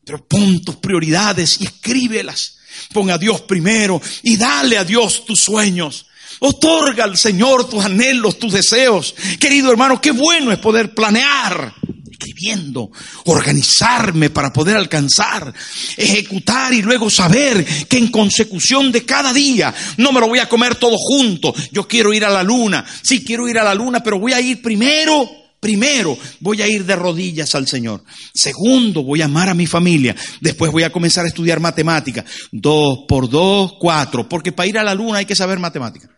Pero 0.07 0.25
pon 0.25 0.63
tus 0.63 0.77
prioridades 0.77 1.61
y 1.61 1.65
escríbelas. 1.65 2.59
Pon 2.93 3.11
a 3.11 3.19
Dios 3.19 3.41
primero 3.41 4.01
y 4.23 4.37
dale 4.37 4.79
a 4.79 4.85
Dios 4.85 5.25
tus 5.27 5.41
sueños. 5.41 6.07
Otorga 6.39 7.03
al 7.03 7.17
Señor 7.17 7.69
tus 7.69 7.85
anhelos, 7.85 8.39
tus 8.39 8.53
deseos. 8.53 9.17
Querido 9.41 9.69
hermano, 9.69 10.01
qué 10.01 10.13
bueno 10.13 10.53
es 10.53 10.59
poder 10.59 10.95
planear, 10.95 11.75
escribiendo, 12.09 12.93
organizarme 13.25 14.31
para 14.31 14.53
poder 14.53 14.77
alcanzar, 14.77 15.53
ejecutar 15.97 16.73
y 16.73 16.83
luego 16.83 17.11
saber 17.11 17.65
que 17.89 17.99
en 17.99 18.13
consecución 18.13 18.93
de 18.93 19.05
cada 19.05 19.33
día 19.33 19.75
no 19.97 20.13
me 20.13 20.21
lo 20.21 20.29
voy 20.29 20.39
a 20.39 20.49
comer 20.49 20.77
todo 20.77 20.97
junto. 20.97 21.53
Yo 21.73 21.89
quiero 21.89 22.15
ir 22.15 22.25
a 22.25 22.31
la 22.31 22.45
luna. 22.45 22.85
Sí, 23.03 23.25
quiero 23.25 23.49
ir 23.49 23.59
a 23.59 23.65
la 23.65 23.75
luna, 23.75 24.05
pero 24.05 24.21
voy 24.21 24.35
a 24.35 24.41
ir 24.41 24.63
primero 24.63 25.46
Primero, 25.61 26.17
voy 26.41 26.61
a 26.63 26.69
ir 26.69 26.85
de 26.85 26.97
rodillas 26.97 27.55
al 27.55 27.67
Señor. 27.67 28.05
Segundo, 28.35 29.03
voy 29.03 29.23
a 29.23 29.25
amar 29.25 29.49
a 29.49 29.55
mi 29.55 29.67
familia. 29.67 30.15
Después 30.41 30.71
voy 30.71 30.83
a 30.83 30.93
comenzar 30.93 31.25
a 31.25 31.29
estudiar 31.29 31.61
matemática. 31.61 32.25
Dos 32.53 33.01
por 33.09 33.29
dos, 33.29 33.73
cuatro. 33.81 34.29
Porque 34.29 34.53
para 34.53 34.69
ir 34.69 34.79
a 34.79 34.85
la 34.85 34.95
luna 34.95 35.19
hay 35.19 35.27
que 35.27 35.35
saber 35.35 35.59
matemática. 35.59 36.11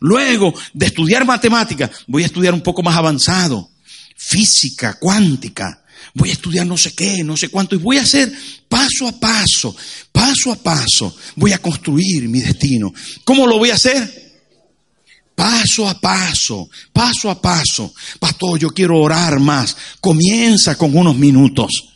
Luego 0.00 0.54
de 0.72 0.86
estudiar 0.86 1.26
matemática, 1.26 1.90
voy 2.06 2.22
a 2.22 2.26
estudiar 2.26 2.54
un 2.54 2.62
poco 2.62 2.82
más 2.82 2.96
avanzado. 2.96 3.70
Física, 4.16 4.98
cuántica. 4.98 5.82
Voy 6.14 6.30
a 6.30 6.32
estudiar 6.32 6.66
no 6.66 6.76
sé 6.76 6.92
qué, 6.94 7.22
no 7.22 7.36
sé 7.36 7.48
cuánto. 7.48 7.74
Y 7.74 7.78
voy 7.78 7.98
a 7.98 8.02
hacer 8.02 8.32
paso 8.68 9.08
a 9.08 9.12
paso, 9.18 9.74
paso 10.12 10.52
a 10.52 10.56
paso. 10.56 11.14
Voy 11.36 11.52
a 11.52 11.58
construir 11.58 12.28
mi 12.28 12.40
destino. 12.40 12.92
¿Cómo 13.24 13.46
lo 13.46 13.58
voy 13.58 13.70
a 13.70 13.74
hacer? 13.74 14.19
Paso 15.40 15.88
a 15.88 15.94
paso, 15.98 16.68
paso 16.92 17.30
a 17.30 17.40
paso. 17.40 17.94
Pastor, 18.18 18.58
yo 18.58 18.68
quiero 18.68 18.98
orar 18.98 19.40
más. 19.40 19.74
Comienza 19.98 20.76
con 20.76 20.94
unos 20.94 21.16
minutos. 21.16 21.94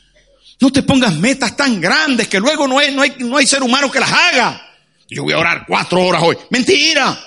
No 0.60 0.72
te 0.72 0.82
pongas 0.82 1.14
metas 1.18 1.54
tan 1.54 1.78
grandes 1.78 2.26
que 2.26 2.40
luego 2.40 2.66
no, 2.66 2.76
no, 2.92 3.02
hay, 3.02 3.14
no 3.18 3.36
hay 3.36 3.46
ser 3.46 3.62
humano 3.62 3.90
que 3.90 4.00
las 4.00 4.10
haga. 4.10 4.62
Yo 5.10 5.24
voy 5.24 5.34
a 5.34 5.38
orar 5.38 5.66
cuatro 5.68 6.02
horas 6.02 6.22
hoy. 6.24 6.38
Mentira. 6.48 7.20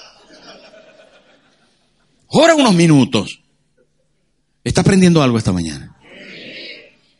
Ora 2.29 2.55
unos 2.55 2.73
minutos. 2.73 3.39
¿Está 4.63 4.81
aprendiendo 4.81 5.21
algo 5.21 5.37
esta 5.37 5.53
mañana? 5.53 5.95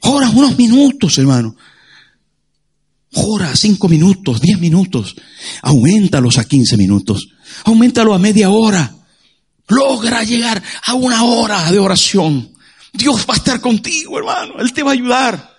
Ora 0.01 0.27
unos 0.31 0.57
minutos, 0.57 1.19
hermano. 1.19 1.55
Ora 3.13 3.55
cinco 3.55 3.87
minutos, 3.89 4.41
diez 4.41 4.59
minutos. 4.59 5.15
Aumentalos 5.61 6.39
a 6.39 6.45
quince 6.45 6.77
minutos. 6.77 7.36
Aumentalo 7.65 8.13
a 8.13 8.19
media 8.19 8.49
hora. 8.49 8.93
Logra 9.67 10.23
llegar 10.23 10.61
a 10.85 10.93
una 10.93 11.23
hora 11.23 11.71
de 11.71 11.79
oración. 11.79 12.53
Dios 12.93 13.25
va 13.29 13.33
a 13.33 13.37
estar 13.37 13.59
contigo, 13.59 14.17
hermano. 14.17 14.55
Él 14.59 14.73
te 14.73 14.83
va 14.83 14.91
a 14.91 14.93
ayudar. 14.93 15.57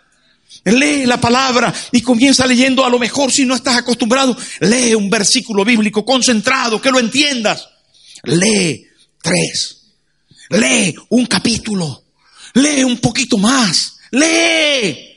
Lee 0.65 1.07
la 1.07 1.21
palabra 1.21 1.73
y 1.93 2.01
comienza 2.01 2.47
leyendo 2.47 2.85
a 2.85 2.91
lo 2.91 2.99
mejor 2.99 3.31
si 3.31 3.45
no 3.45 3.55
estás 3.55 3.77
acostumbrado. 3.77 4.37
Lee 4.61 4.95
un 4.95 5.09
versículo 5.09 5.65
bíblico 5.65 6.05
concentrado, 6.05 6.81
que 6.81 6.91
lo 6.91 6.99
entiendas. 6.99 7.69
Lee 8.25 8.87
tres. 9.23 9.79
Lee 10.51 10.95
un 11.11 11.27
capítulo. 11.27 12.05
Lee 12.55 12.85
un 12.85 12.99
poquito 12.99 13.39
más. 13.39 13.99
Lee. 14.11 15.08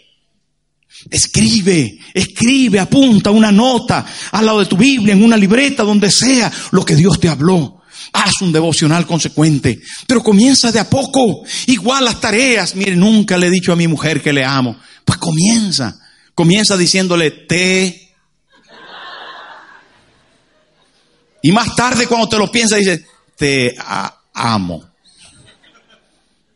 Escribe, 1.11 1.99
escribe, 2.13 2.79
apunta 2.79 3.31
una 3.31 3.51
nota 3.51 4.05
al 4.31 4.45
lado 4.45 4.59
de 4.59 4.65
tu 4.65 4.77
Biblia, 4.77 5.13
en 5.13 5.21
una 5.21 5.35
libreta, 5.35 5.83
donde 5.83 6.09
sea 6.09 6.49
lo 6.71 6.85
que 6.85 6.95
Dios 6.95 7.19
te 7.19 7.27
habló. 7.27 7.81
Haz 8.13 8.41
un 8.41 8.53
devocional 8.53 9.05
consecuente, 9.05 9.81
pero 10.07 10.23
comienza 10.23 10.71
de 10.71 10.79
a 10.79 10.89
poco. 10.89 11.43
Igual 11.67 12.05
las 12.05 12.21
tareas. 12.21 12.75
Mire, 12.75 12.95
nunca 12.95 13.37
le 13.37 13.47
he 13.47 13.51
dicho 13.51 13.73
a 13.73 13.75
mi 13.75 13.89
mujer 13.89 14.21
que 14.21 14.31
le 14.31 14.45
amo. 14.45 14.77
Pues 15.03 15.19
comienza, 15.19 15.99
comienza 16.33 16.77
diciéndole 16.77 17.31
te. 17.31 18.15
Y 21.41 21.51
más 21.51 21.75
tarde 21.75 22.07
cuando 22.07 22.29
te 22.29 22.37
lo 22.37 22.49
piensas 22.49 22.79
dice, 22.79 23.05
te 23.35 23.75
amo. 24.33 24.91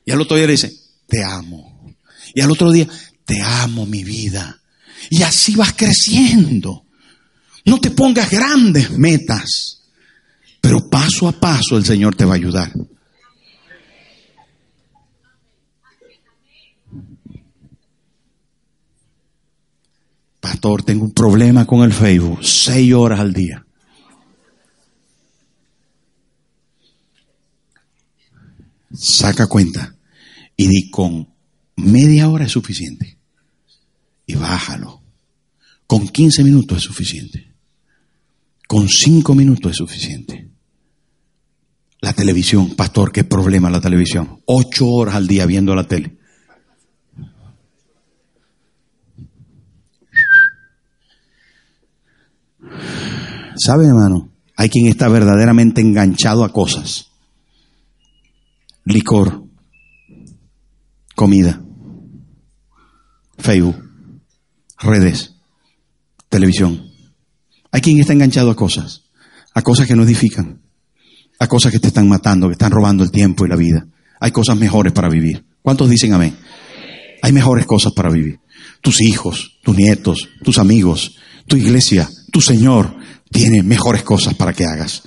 Y 0.06 0.12
al 0.12 0.22
otro 0.22 0.38
día 0.38 0.45
le 0.45 0.53
dice, 0.53 0.72
te 1.08 1.24
amo. 1.24 1.93
Y 2.34 2.41
al 2.41 2.51
otro 2.51 2.72
día, 2.72 2.88
te 3.26 3.41
amo 3.41 3.86
mi 3.86 4.03
vida. 4.03 4.61
Y 5.09 5.23
así 5.23 5.55
vas 5.55 5.73
creciendo. 5.73 6.86
No 7.65 7.80
te 7.80 7.91
pongas 7.91 8.30
grandes 8.30 8.91
metas, 8.91 9.82
pero 10.61 10.88
paso 10.88 11.28
a 11.28 11.32
paso 11.32 11.78
el 11.78 11.86
Señor 11.86 12.15
te 12.15 12.26
va 12.26 12.34
a 12.34 12.38
ayudar. 12.38 12.71
Pastor, 20.39 20.84
tengo 20.84 21.05
un 21.05 21.11
problema 21.11 21.65
con 21.65 21.84
el 21.84 21.91
Facebook, 21.91 22.39
seis 22.43 22.93
horas 22.93 23.19
al 23.19 23.34
día. 23.34 23.65
Saca 28.93 29.47
cuenta 29.47 29.95
y 30.55 30.67
di 30.67 30.89
con 30.91 31.28
media 31.76 32.30
hora 32.30 32.45
es 32.45 32.51
suficiente 32.51 33.14
y 34.26 34.36
bájalo. 34.36 35.01
Con 35.88 36.07
15 36.07 36.43
minutos 36.43 36.78
es 36.80 36.84
suficiente. 36.84 37.53
Con 38.67 38.88
5 38.88 39.36
minutos 39.36 39.71
es 39.71 39.78
suficiente. 39.78 40.49
La 42.01 42.13
televisión, 42.13 42.76
pastor, 42.76 43.11
qué 43.11 43.23
problema 43.23 43.69
la 43.69 43.82
televisión. 43.82 44.41
Ocho 44.45 44.88
horas 44.88 45.15
al 45.15 45.28
día 45.28 45.45
viendo 45.45 45.76
la 45.76 45.88
tele. 45.88 46.17
¿Sabe, 53.55 53.86
hermano? 53.86 54.30
Hay 54.57 54.69
quien 54.69 54.88
está 54.88 55.07
verdaderamente 55.07 55.82
enganchado 55.82 56.43
a 56.43 56.51
cosas. 56.51 57.11
Licor, 58.84 59.43
comida, 61.15 61.61
Facebook, 63.38 63.84
redes, 64.80 65.36
televisión. 66.30 66.91
Hay 67.71 67.82
quien 67.82 67.99
está 67.99 68.13
enganchado 68.13 68.51
a 68.51 68.55
cosas, 68.55 69.03
a 69.53 69.61
cosas 69.61 69.88
que 69.88 69.95
no 69.95 70.03
edifican, 70.03 70.61
a 71.39 71.47
cosas 71.47 71.71
que 71.71 71.80
te 71.80 71.88
están 71.88 72.07
matando, 72.07 72.47
que 72.47 72.53
están 72.53 72.71
robando 72.71 73.03
el 73.03 73.11
tiempo 73.11 73.45
y 73.45 73.49
la 73.49 73.55
vida. 73.55 73.86
Hay 74.19 74.32
cosas 74.32 74.57
mejores 74.57 74.93
para 74.93 75.09
vivir. 75.09 75.45
¿Cuántos 75.61 75.89
dicen 75.89 76.13
amén? 76.13 76.38
Hay 77.21 77.34
mejores 77.34 77.65
cosas 77.65 77.93
para 77.93 78.09
vivir. 78.09 78.39
Tus 78.82 79.01
hijos, 79.01 79.57
tus 79.63 79.76
nietos, 79.76 80.30
tus 80.43 80.57
amigos, 80.57 81.17
tu 81.47 81.57
iglesia, 81.57 82.09
tu 82.32 82.41
Señor 82.41 82.95
tiene 83.32 83.63
mejores 83.63 84.03
cosas 84.03 84.36
para 84.36 84.53
que 84.53 84.65
hagas. 84.65 85.03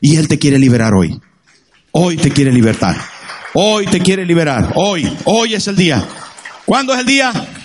Y 0.00 0.16
Él 0.16 0.28
te 0.28 0.38
quiere 0.38 0.58
liberar 0.58 0.94
hoy. 0.94 1.18
Hoy 1.92 2.16
te 2.16 2.30
quiere 2.30 2.52
libertar. 2.52 2.96
Hoy 3.54 3.86
te 3.86 4.00
quiere 4.00 4.24
liberar. 4.24 4.72
Hoy, 4.76 5.10
hoy 5.24 5.54
es 5.54 5.66
el 5.68 5.76
día. 5.76 6.06
¿Cuándo 6.64 6.94
es 6.94 7.00
el 7.00 7.06
día? 7.06 7.61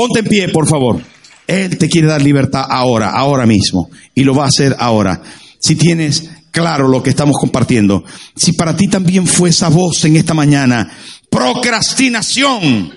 Ponte 0.00 0.20
en 0.20 0.24
pie, 0.24 0.48
por 0.48 0.66
favor. 0.66 0.98
Él 1.46 1.76
te 1.76 1.86
quiere 1.86 2.08
dar 2.08 2.22
libertad 2.22 2.64
ahora, 2.66 3.10
ahora 3.10 3.44
mismo. 3.44 3.90
Y 4.14 4.24
lo 4.24 4.34
va 4.34 4.44
a 4.44 4.48
hacer 4.48 4.74
ahora. 4.78 5.20
Si 5.58 5.76
tienes 5.76 6.30
claro 6.50 6.88
lo 6.88 7.02
que 7.02 7.10
estamos 7.10 7.36
compartiendo, 7.38 8.02
si 8.34 8.54
para 8.54 8.74
ti 8.74 8.88
también 8.88 9.26
fue 9.26 9.50
esa 9.50 9.68
voz 9.68 10.02
en 10.06 10.16
esta 10.16 10.32
mañana, 10.32 10.90
procrastinación, 11.28 12.94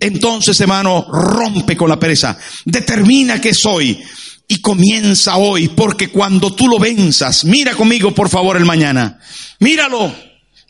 entonces 0.00 0.60
hermano, 0.60 1.06
rompe 1.08 1.76
con 1.76 1.88
la 1.88 2.00
pereza. 2.00 2.36
Determina 2.64 3.40
que 3.40 3.54
soy 3.54 3.96
y 4.48 4.60
comienza 4.60 5.36
hoy, 5.36 5.68
porque 5.68 6.08
cuando 6.08 6.52
tú 6.56 6.66
lo 6.66 6.80
venzas, 6.80 7.44
mira 7.44 7.76
conmigo 7.76 8.12
por 8.12 8.28
favor 8.28 8.56
el 8.56 8.64
mañana. 8.64 9.20
Míralo, 9.60 10.12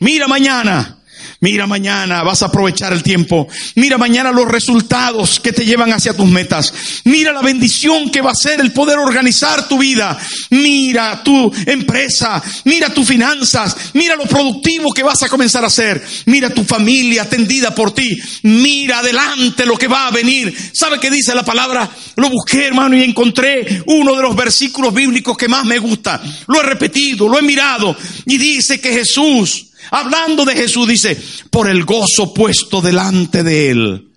mira 0.01 0.27
mañana. 0.27 0.96
Mira 1.39 1.67
mañana, 1.67 2.23
vas 2.23 2.41
a 2.41 2.47
aprovechar 2.47 2.93
el 2.93 3.03
tiempo. 3.03 3.47
Mira 3.75 3.99
mañana 3.99 4.31
los 4.31 4.47
resultados 4.47 5.39
que 5.39 5.53
te 5.53 5.65
llevan 5.65 5.93
hacia 5.93 6.15
tus 6.15 6.27
metas. 6.27 6.73
Mira 7.03 7.31
la 7.31 7.43
bendición 7.43 8.09
que 8.09 8.21
va 8.21 8.31
a 8.31 8.35
ser 8.35 8.59
el 8.59 8.71
poder 8.71 8.97
organizar 8.97 9.67
tu 9.67 9.77
vida. 9.77 10.17
Mira 10.49 11.21
tu 11.23 11.51
empresa. 11.67 12.41
Mira 12.63 12.89
tus 12.89 13.07
finanzas. 13.07 13.75
Mira 13.93 14.15
lo 14.15 14.25
productivo 14.25 14.91
que 14.91 15.03
vas 15.03 15.21
a 15.21 15.29
comenzar 15.29 15.63
a 15.63 15.67
hacer. 15.67 16.03
Mira 16.25 16.49
tu 16.49 16.63
familia 16.63 17.23
atendida 17.23 17.73
por 17.75 17.93
ti. 17.93 18.19
Mira 18.41 18.99
adelante 18.99 19.65
lo 19.65 19.77
que 19.77 19.87
va 19.87 20.07
a 20.07 20.11
venir. 20.11 20.55
¿Sabe 20.73 20.99
qué 20.99 21.11
dice 21.11 21.35
la 21.35 21.45
palabra? 21.45 21.87
Lo 22.15 22.31
busqué, 22.31 22.65
hermano, 22.65 22.97
y 22.97 23.03
encontré 23.03 23.83
uno 23.85 24.15
de 24.15 24.23
los 24.23 24.35
versículos 24.35 24.91
bíblicos 24.91 25.37
que 25.37 25.47
más 25.47 25.65
me 25.65 25.77
gusta. 25.77 26.19
Lo 26.47 26.59
he 26.59 26.63
repetido, 26.63 27.29
lo 27.29 27.37
he 27.37 27.43
mirado. 27.43 27.95
Y 28.25 28.37
dice 28.39 28.81
que 28.81 28.91
Jesús 28.91 29.67
Hablando 29.91 30.45
de 30.45 30.55
Jesús 30.55 30.87
dice, 30.87 31.17
por 31.49 31.69
el 31.69 31.85
gozo 31.85 32.33
puesto 32.33 32.81
delante 32.81 33.43
de 33.43 33.71
él. 33.71 34.07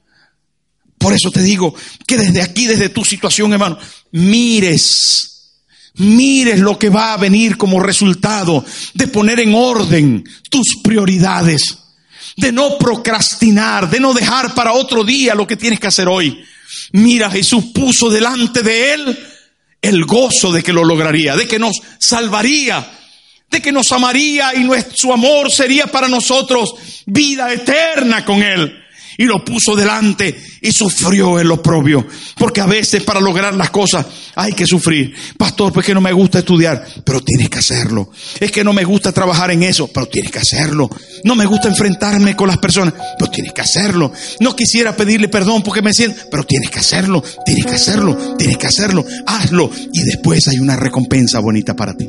Por 0.98 1.14
eso 1.14 1.30
te 1.30 1.42
digo 1.42 1.74
que 2.06 2.18
desde 2.18 2.42
aquí, 2.42 2.66
desde 2.66 2.90
tu 2.90 3.04
situación, 3.04 3.52
hermano, 3.52 3.78
mires, 4.12 5.54
mires 5.94 6.60
lo 6.60 6.78
que 6.78 6.90
va 6.90 7.14
a 7.14 7.16
venir 7.16 7.56
como 7.56 7.80
resultado 7.80 8.64
de 8.92 9.08
poner 9.08 9.40
en 9.40 9.54
orden 9.54 10.24
tus 10.50 10.76
prioridades, 10.82 11.78
de 12.36 12.52
no 12.52 12.76
procrastinar, 12.76 13.88
de 13.88 13.98
no 13.98 14.12
dejar 14.12 14.54
para 14.54 14.74
otro 14.74 15.02
día 15.02 15.34
lo 15.34 15.46
que 15.46 15.56
tienes 15.56 15.80
que 15.80 15.86
hacer 15.86 16.06
hoy. 16.06 16.44
Mira, 16.92 17.30
Jesús 17.30 17.64
puso 17.74 18.10
delante 18.10 18.62
de 18.62 18.92
él 18.92 19.18
el 19.80 20.04
gozo 20.04 20.52
de 20.52 20.62
que 20.62 20.72
lo 20.72 20.84
lograría, 20.84 21.36
de 21.36 21.48
que 21.48 21.58
nos 21.58 21.80
salvaría, 21.98 22.99
de 23.50 23.60
que 23.60 23.72
nos 23.72 23.90
amaría 23.92 24.54
y 24.54 24.64
nuestro 24.64 25.12
amor 25.12 25.50
sería 25.50 25.86
para 25.86 26.08
nosotros 26.08 26.74
vida 27.06 27.52
eterna 27.52 28.24
con 28.24 28.42
Él. 28.42 28.76
Y 29.18 29.24
lo 29.24 29.44
puso 29.44 29.76
delante 29.76 30.34
y 30.62 30.72
sufrió 30.72 31.38
el 31.38 31.50
oprobio. 31.50 32.06
Porque 32.38 32.62
a 32.62 32.66
veces 32.66 33.02
para 33.02 33.20
lograr 33.20 33.52
las 33.52 33.68
cosas 33.68 34.06
hay 34.34 34.54
que 34.54 34.64
sufrir. 34.64 35.14
Pastor, 35.36 35.74
pues 35.74 35.84
que 35.84 35.92
no 35.92 36.00
me 36.00 36.12
gusta 36.12 36.38
estudiar, 36.38 36.86
pero 37.04 37.20
tienes 37.20 37.50
que 37.50 37.58
hacerlo. 37.58 38.10
Es 38.38 38.50
que 38.50 38.64
no 38.64 38.72
me 38.72 38.84
gusta 38.84 39.12
trabajar 39.12 39.50
en 39.50 39.62
eso, 39.62 39.88
pero 39.88 40.06
tienes 40.06 40.32
que 40.32 40.38
hacerlo. 40.38 40.88
No 41.24 41.34
me 41.34 41.44
gusta 41.44 41.68
enfrentarme 41.68 42.34
con 42.34 42.48
las 42.48 42.56
personas, 42.56 42.94
pero 43.18 43.30
tienes 43.30 43.52
que 43.52 43.60
hacerlo. 43.60 44.10
No 44.38 44.56
quisiera 44.56 44.96
pedirle 44.96 45.28
perdón 45.28 45.62
porque 45.62 45.82
me 45.82 45.92
siento, 45.92 46.22
pero 46.30 46.44
tienes 46.44 46.70
que 46.70 46.78
hacerlo, 46.78 47.22
tienes 47.44 47.66
que 47.66 47.74
hacerlo, 47.74 48.36
tienes 48.38 48.56
que 48.56 48.68
hacerlo. 48.68 49.04
Hazlo 49.26 49.70
y 49.92 50.02
después 50.02 50.48
hay 50.48 50.60
una 50.60 50.76
recompensa 50.76 51.40
bonita 51.40 51.76
para 51.76 51.94
ti. 51.94 52.08